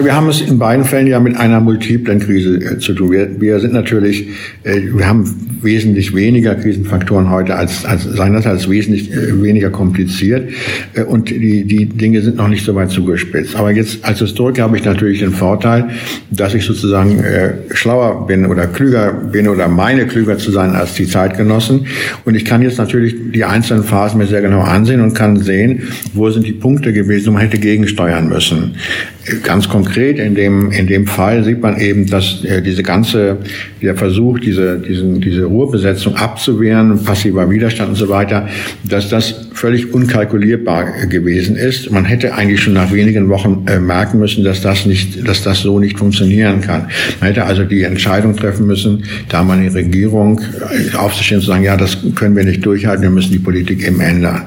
Wir 0.04 0.14
haben 0.14 0.28
es 0.28 0.40
in 0.40 0.58
beiden 0.58 0.84
Fällen 0.84 1.06
ja 1.06 1.18
mit 1.18 1.36
einer 1.36 1.60
multiplen 1.60 2.20
Krise 2.20 2.56
äh, 2.56 2.78
zu 2.78 2.94
tun. 2.94 3.10
Wir, 3.10 3.40
wir 3.40 3.58
sind 3.58 3.72
natürlich, 3.72 4.28
äh, 4.62 4.80
wir 4.92 5.08
haben 5.08 5.58
wesentlich 5.60 6.14
weniger 6.14 6.54
Krisenfaktoren 6.54 7.30
heute 7.30 7.56
als, 7.56 7.84
als 7.84 8.04
seinerzeit 8.04 8.68
wesentlich 8.68 9.12
äh, 9.12 9.42
weniger 9.42 9.70
kompliziert 9.70 10.50
und 11.06 11.30
die, 11.30 11.64
die 11.64 11.86
Dinge 11.86 12.22
sind 12.22 12.36
noch 12.36 12.48
nicht 12.48 12.64
so 12.64 12.74
weit 12.74 12.90
zugespitzt. 12.90 13.56
Aber 13.56 13.70
jetzt 13.70 14.04
als 14.04 14.20
Historiker 14.20 14.62
habe 14.62 14.76
ich 14.76 14.84
natürlich 14.84 15.20
den 15.20 15.32
Vorteil, 15.32 15.90
dass 16.30 16.54
ich 16.54 16.64
sozusagen 16.64 17.22
schlauer 17.72 18.26
bin 18.26 18.46
oder 18.46 18.66
klüger 18.66 19.12
bin 19.12 19.48
oder 19.48 19.68
meine 19.68 20.06
klüger 20.06 20.38
zu 20.38 20.50
sein 20.50 20.74
als 20.74 20.94
die 20.94 21.06
Zeitgenossen 21.06 21.86
und 22.24 22.34
ich 22.34 22.44
kann 22.44 22.62
jetzt 22.62 22.78
natürlich 22.78 23.14
die 23.32 23.44
einzelnen 23.44 23.84
Phasen 23.84 24.18
mir 24.18 24.26
sehr 24.26 24.42
genau 24.42 24.60
ansehen 24.60 25.00
und 25.00 25.14
kann 25.14 25.36
sehen, 25.36 25.82
wo 26.14 26.30
sind 26.30 26.46
die 26.46 26.52
Punkte 26.52 26.92
gewesen, 26.92 27.28
wo 27.28 27.30
man 27.32 27.42
hätte 27.42 27.58
gegensteuern 27.58 28.28
müssen. 28.28 28.76
Ganz 29.42 29.68
konkret 29.68 29.87
in 30.18 30.34
dem, 30.34 30.70
in 30.70 30.86
dem 30.86 31.06
Fall 31.06 31.44
sieht 31.44 31.60
man 31.60 31.78
eben, 31.78 32.06
dass 32.06 32.44
äh, 32.44 32.62
diese 32.62 32.82
ganze, 32.82 33.38
der 33.82 33.96
Versuch, 33.96 34.38
diese, 34.38 34.78
diesen, 34.78 35.20
diese 35.20 35.44
Ruhrbesetzung 35.44 36.16
abzuwehren, 36.16 37.02
passiver 37.04 37.48
Widerstand 37.50 37.90
und 37.90 37.96
so 37.96 38.08
weiter, 38.08 38.48
dass 38.84 39.08
das 39.08 39.47
völlig 39.58 39.92
unkalkulierbar 39.92 41.06
gewesen 41.06 41.56
ist. 41.56 41.90
Man 41.90 42.04
hätte 42.04 42.34
eigentlich 42.34 42.60
schon 42.60 42.74
nach 42.74 42.92
wenigen 42.92 43.28
Wochen 43.28 43.64
äh, 43.66 43.80
merken 43.80 44.18
müssen, 44.18 44.44
dass 44.44 44.60
das 44.60 44.86
nicht, 44.86 45.26
dass 45.26 45.42
das 45.42 45.60
so 45.60 45.78
nicht 45.80 45.98
funktionieren 45.98 46.60
kann. 46.60 46.88
Man 47.20 47.28
hätte 47.28 47.44
also 47.44 47.64
die 47.64 47.82
Entscheidung 47.82 48.36
treffen 48.36 48.66
müssen, 48.66 49.04
da 49.28 49.42
man 49.42 49.60
die 49.60 49.68
Regierung 49.68 50.40
äh, 50.40 50.96
aufzustehen 50.96 51.38
und 51.38 51.44
zu 51.44 51.48
sagen, 51.50 51.64
ja, 51.64 51.76
das 51.76 51.98
können 52.14 52.36
wir 52.36 52.44
nicht 52.44 52.64
durchhalten, 52.64 53.02
wir 53.02 53.10
müssen 53.10 53.32
die 53.32 53.38
Politik 53.38 53.86
eben 53.86 54.00
ändern. 54.00 54.42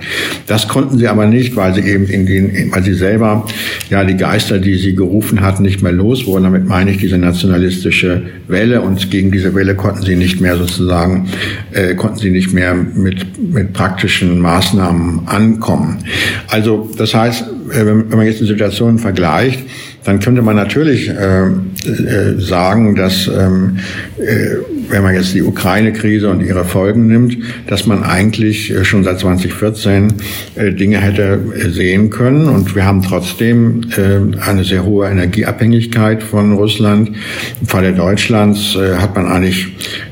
Das 0.48 0.68
konnten 0.68 0.98
sie 0.98 1.08
aber 1.08 1.26
nicht, 1.26 1.56
weil 1.56 1.74
sie 1.74 1.82
eben 1.82 2.06
in 2.06 2.26
den, 2.26 2.72
weil 2.72 2.84
sie 2.84 2.94
selber, 2.94 3.46
ja, 3.90 4.04
die 4.06 4.16
Geister, 4.16 4.60
die 4.60 4.76
sie 4.76 4.96
gerufen 4.96 5.42
hatten, 5.42 5.64
nicht 5.64 5.82
mehr 5.82 5.92
los 5.92 6.26
wurden. 6.26 6.44
Damit 6.44 6.68
meine 6.68 6.92
ich 6.92 6.98
diese 6.98 7.18
nationalistische 7.18 8.24
Welle 8.52 8.82
und 8.82 9.10
gegen 9.12 9.32
diese 9.32 9.56
Welle 9.56 9.76
konnten 9.76 10.04
sie 10.04 10.16
nicht 10.16 10.42
mehr 10.42 10.58
sozusagen, 10.58 11.30
äh, 11.72 11.96
konnten 11.96 12.20
sie 12.20 12.32
nicht 12.32 12.54
mehr 12.54 12.74
mit, 12.74 13.54
mit 13.54 13.74
praktischen 13.74 14.40
Maßnahmen 14.40 15.28
ankommen. 15.28 16.00
Also 16.48 16.90
das 16.98 17.14
heißt, 17.14 17.44
äh, 17.72 17.86
wenn 17.86 18.10
man 18.10 18.26
jetzt 18.26 18.42
die 18.42 18.46
Situation 18.46 19.00
vergleicht, 19.00 19.64
dann 20.04 20.20
könnte 20.20 20.42
man 20.42 20.56
natürlich 20.56 21.10
äh, 21.10 21.44
äh, 21.44 22.40
sagen, 22.40 22.96
dass 22.96 23.28
ähm, 23.28 23.78
äh, 24.18 24.56
wenn 24.92 25.04
man 25.04 25.16
jetzt 25.16 25.34
die 25.34 25.42
Ukraine-Krise 25.42 26.30
und 26.30 26.42
ihre 26.42 26.66
Folgen 26.66 27.08
nimmt, 27.08 27.38
dass 27.68 27.86
man 27.86 28.04
eigentlich 28.04 28.72
äh, 28.72 28.84
schon 28.84 29.04
seit 29.04 29.20
2014 29.20 30.14
äh, 30.56 30.72
Dinge 30.72 31.00
hätte 31.00 31.40
äh, 31.56 31.70
sehen 31.70 32.10
können. 32.10 32.48
Und 32.48 32.76
wir 32.76 32.86
haben 32.86 33.02
trotzdem 33.02 33.82
eine 34.46 34.64
sehr 34.64 34.86
hohe 34.86 35.08
Energieabhängigkeit 35.10 36.24
von 36.24 36.54
Russland. 36.54 37.10
Im 37.62 37.68
Falle 37.68 37.94
Deutschlands 37.94 38.76
hat 38.76 39.16
man 39.16 39.28
eigentlich 39.28 39.68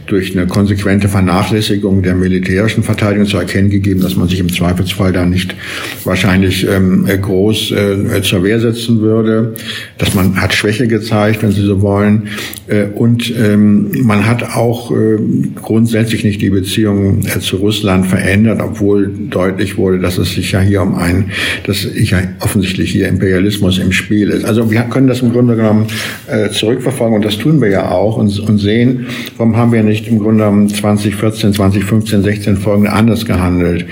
durch 0.10 0.36
eine 0.36 0.48
konsequente 0.48 1.08
Vernachlässigung 1.08 2.02
der 2.02 2.16
militärischen 2.16 2.84
Verteidigung 2.84 3.28
zu 3.28 3.38
erkennen 3.38 3.70
gegeben, 3.70 4.02
dass 4.02 4.16
man 4.16 4.28
sich 4.28 4.40
im 4.40 4.52
Zweifelsfall 4.52 5.14
da 5.14 5.26
nicht 5.26 5.56
wahrscheinlich 6.04 6.68
ähm, 6.68 7.06
groß 7.06 7.72
äh, 7.72 8.22
zur 8.24 8.44
Wehr 8.44 8.60
setzen 8.60 9.00
würde, 9.02 9.54
dass 10.00 10.16
man 10.16 10.42
hat 10.42 10.54
Schwäche 10.54 10.88
gezeigt, 10.88 11.44
wenn 11.44 11.52
Sie 11.52 11.62
so 11.62 11.82
wollen, 11.82 12.30
äh, 12.68 12.86
und 12.86 13.34
ähm, 13.38 13.92
man 14.04 14.26
hat 14.26 14.56
auch 14.56 14.92
äh, 14.92 15.18
grundsätzlich 15.56 16.24
nicht 16.24 16.42
die 16.42 16.50
Beziehungen 16.50 17.26
äh, 17.26 17.40
zu 17.40 17.58
Russland 17.58 18.08
verändert, 18.08 18.62
obwohl 18.62 19.12
deutlich 19.30 19.78
wurde, 19.78 20.00
dass 20.00 20.18
es 20.18 20.34
sich 20.34 20.52
ja 20.52 20.60
hier 20.60 20.82
um 20.82 20.96
einen, 20.96 21.32
dass 21.66 21.88
ja 21.96 22.20
offensichtlich 22.40 22.92
hier 22.92 23.08
Imperialismus 23.08 23.78
im 23.78 23.92
Spiel 23.92 24.30
ist. 24.30 24.46
Also 24.46 24.72
wir 24.72 24.82
können 24.82 25.08
das 25.08 25.22
im 25.22 25.32
Grunde 25.32 25.56
genommen 25.56 25.88
äh, 26.28 26.50
zurückverfolgen 26.50 27.16
und 27.16 27.26
das 27.26 27.38
tun 27.38 27.62
wir 27.62 27.70
ja 27.70 27.92
auch 27.92 28.18
und, 28.18 28.40
und 28.40 28.58
sehen, 28.58 29.08
warum 29.38 29.56
haben 29.56 29.72
wir 29.72 29.84
nicht 29.84 29.99
nicht 30.00 30.12
im 30.12 30.20
Grunde 30.20 30.44
genommen 30.44 30.70
2014, 30.70 31.54
2015, 31.54 32.24
16 32.24 32.58
folgende 32.58 32.92
anders 32.92 33.26
gehandelt. 33.26 33.86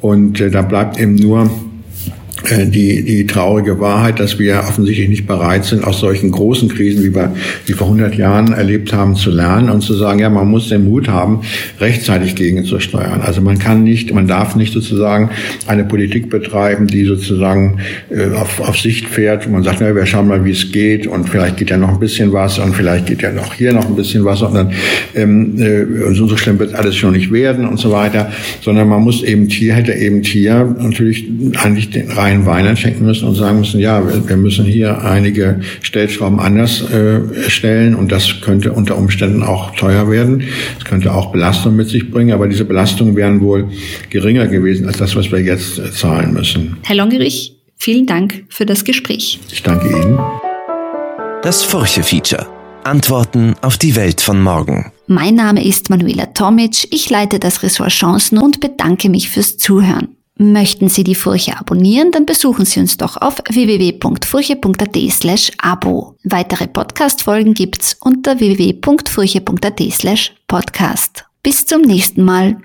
Und 0.00 0.40
äh, 0.40 0.50
da 0.50 0.62
bleibt 0.62 0.98
eben 0.98 1.14
nur 1.14 1.50
die, 2.50 3.02
die 3.02 3.26
traurige 3.26 3.78
Wahrheit, 3.80 4.20
dass 4.20 4.38
wir 4.38 4.60
offensichtlich 4.60 5.08
nicht 5.08 5.26
bereit 5.26 5.64
sind, 5.64 5.84
aus 5.84 6.00
solchen 6.00 6.30
großen 6.30 6.68
Krisen, 6.68 7.04
wie 7.04 7.14
wir 7.14 7.34
die 7.68 7.72
vor 7.72 7.86
100 7.86 8.14
Jahren 8.14 8.52
erlebt 8.52 8.92
haben, 8.92 9.14
zu 9.14 9.30
lernen 9.30 9.70
und 9.70 9.82
zu 9.82 9.94
sagen, 9.94 10.18
ja, 10.18 10.28
man 10.30 10.48
muss 10.48 10.68
den 10.68 10.84
Mut 10.84 11.08
haben, 11.08 11.42
rechtzeitig 11.80 12.34
gegenzusteuern. 12.34 13.20
Also 13.20 13.40
man 13.40 13.58
kann 13.58 13.84
nicht, 13.84 14.12
man 14.12 14.26
darf 14.26 14.56
nicht 14.56 14.72
sozusagen 14.72 15.30
eine 15.66 15.84
Politik 15.84 16.30
betreiben, 16.30 16.86
die 16.86 17.04
sozusagen 17.04 17.78
äh, 18.10 18.34
auf, 18.34 18.60
auf 18.60 18.78
Sicht 18.78 19.06
fährt. 19.06 19.48
Man 19.48 19.62
sagt, 19.62 19.78
na, 19.80 19.94
wir 19.94 20.06
schauen 20.06 20.28
mal, 20.28 20.44
wie 20.44 20.50
es 20.50 20.72
geht 20.72 21.06
und 21.06 21.28
vielleicht 21.28 21.56
geht 21.56 21.70
ja 21.70 21.76
noch 21.76 21.90
ein 21.90 22.00
bisschen 22.00 22.32
was 22.32 22.58
und 22.58 22.74
vielleicht 22.74 23.06
geht 23.06 23.22
ja 23.22 23.32
noch 23.32 23.54
hier 23.54 23.72
noch 23.72 23.86
ein 23.86 23.96
bisschen 23.96 24.24
was 24.24 24.42
und 24.42 24.54
dann 24.54 24.72
ähm, 25.14 25.60
äh, 25.60 26.14
so, 26.14 26.26
so 26.26 26.36
schlimm 26.36 26.58
wird 26.58 26.74
alles 26.74 26.96
schon 26.96 27.12
nicht 27.12 27.32
werden 27.32 27.66
und 27.66 27.78
so 27.78 27.92
weiter, 27.92 28.32
sondern 28.62 28.88
man 28.88 29.02
muss 29.02 29.22
eben 29.22 29.48
hier, 29.48 29.74
hätte 29.74 29.92
eben 29.92 30.22
hier 30.22 30.76
natürlich 30.78 31.28
eigentlich 31.62 31.90
den 31.90 32.10
rein 32.10 32.31
einen 32.32 32.46
Wein 32.46 32.66
einschenken 32.66 33.04
müssen 33.04 33.28
und 33.28 33.34
sagen 33.34 33.58
müssen, 33.58 33.78
ja, 33.78 34.02
wir 34.26 34.36
müssen 34.36 34.64
hier 34.64 35.02
einige 35.04 35.60
Stellschrauben 35.82 36.40
anders 36.40 36.82
äh, 36.90 37.20
stellen 37.48 37.94
und 37.94 38.10
das 38.10 38.40
könnte 38.40 38.72
unter 38.72 38.96
Umständen 38.96 39.42
auch 39.42 39.74
teuer 39.76 40.10
werden. 40.10 40.42
Es 40.78 40.84
könnte 40.84 41.12
auch 41.12 41.30
Belastung 41.30 41.76
mit 41.76 41.88
sich 41.88 42.10
bringen, 42.10 42.32
aber 42.32 42.48
diese 42.48 42.64
Belastungen 42.64 43.16
wären 43.16 43.40
wohl 43.40 43.68
geringer 44.10 44.46
gewesen 44.46 44.86
als 44.86 44.98
das, 44.98 45.14
was 45.14 45.30
wir 45.30 45.40
jetzt 45.40 45.78
äh, 45.78 45.92
zahlen 45.92 46.32
müssen. 46.32 46.78
Herr 46.84 46.96
Longerich, 46.96 47.56
vielen 47.76 48.06
Dank 48.06 48.44
für 48.48 48.64
das 48.64 48.84
Gespräch. 48.84 49.38
Ich 49.52 49.62
danke 49.62 49.88
Ihnen. 49.88 50.18
Das 51.42 51.62
Furche-Feature. 51.62 52.46
Antworten 52.84 53.54
auf 53.60 53.76
die 53.76 53.94
Welt 53.94 54.20
von 54.20 54.42
morgen. 54.42 54.90
Mein 55.06 55.34
Name 55.34 55.64
ist 55.64 55.90
Manuela 55.90 56.26
Tomic, 56.26 56.88
ich 56.90 57.10
leite 57.10 57.38
das 57.38 57.62
Ressort 57.62 57.90
Chancen 57.90 58.38
und 58.38 58.60
bedanke 58.60 59.08
mich 59.08 59.28
fürs 59.28 59.56
Zuhören. 59.56 60.16
Möchten 60.42 60.88
Sie 60.88 61.04
die 61.04 61.14
Furche 61.14 61.56
abonnieren, 61.56 62.10
dann 62.10 62.26
besuchen 62.26 62.64
Sie 62.64 62.80
uns 62.80 62.96
doch 62.96 63.16
auf 63.16 63.36
www.furche.at 63.48 64.96
slash 65.12 65.52
abo. 65.58 66.16
Weitere 66.24 66.66
Podcast-Folgen 66.66 67.54
gibt's 67.54 67.96
unter 68.00 68.40
www.furche.at 68.40 69.80
slash 69.92 70.34
podcast. 70.48 71.26
Bis 71.44 71.64
zum 71.64 71.82
nächsten 71.82 72.24
Mal. 72.24 72.56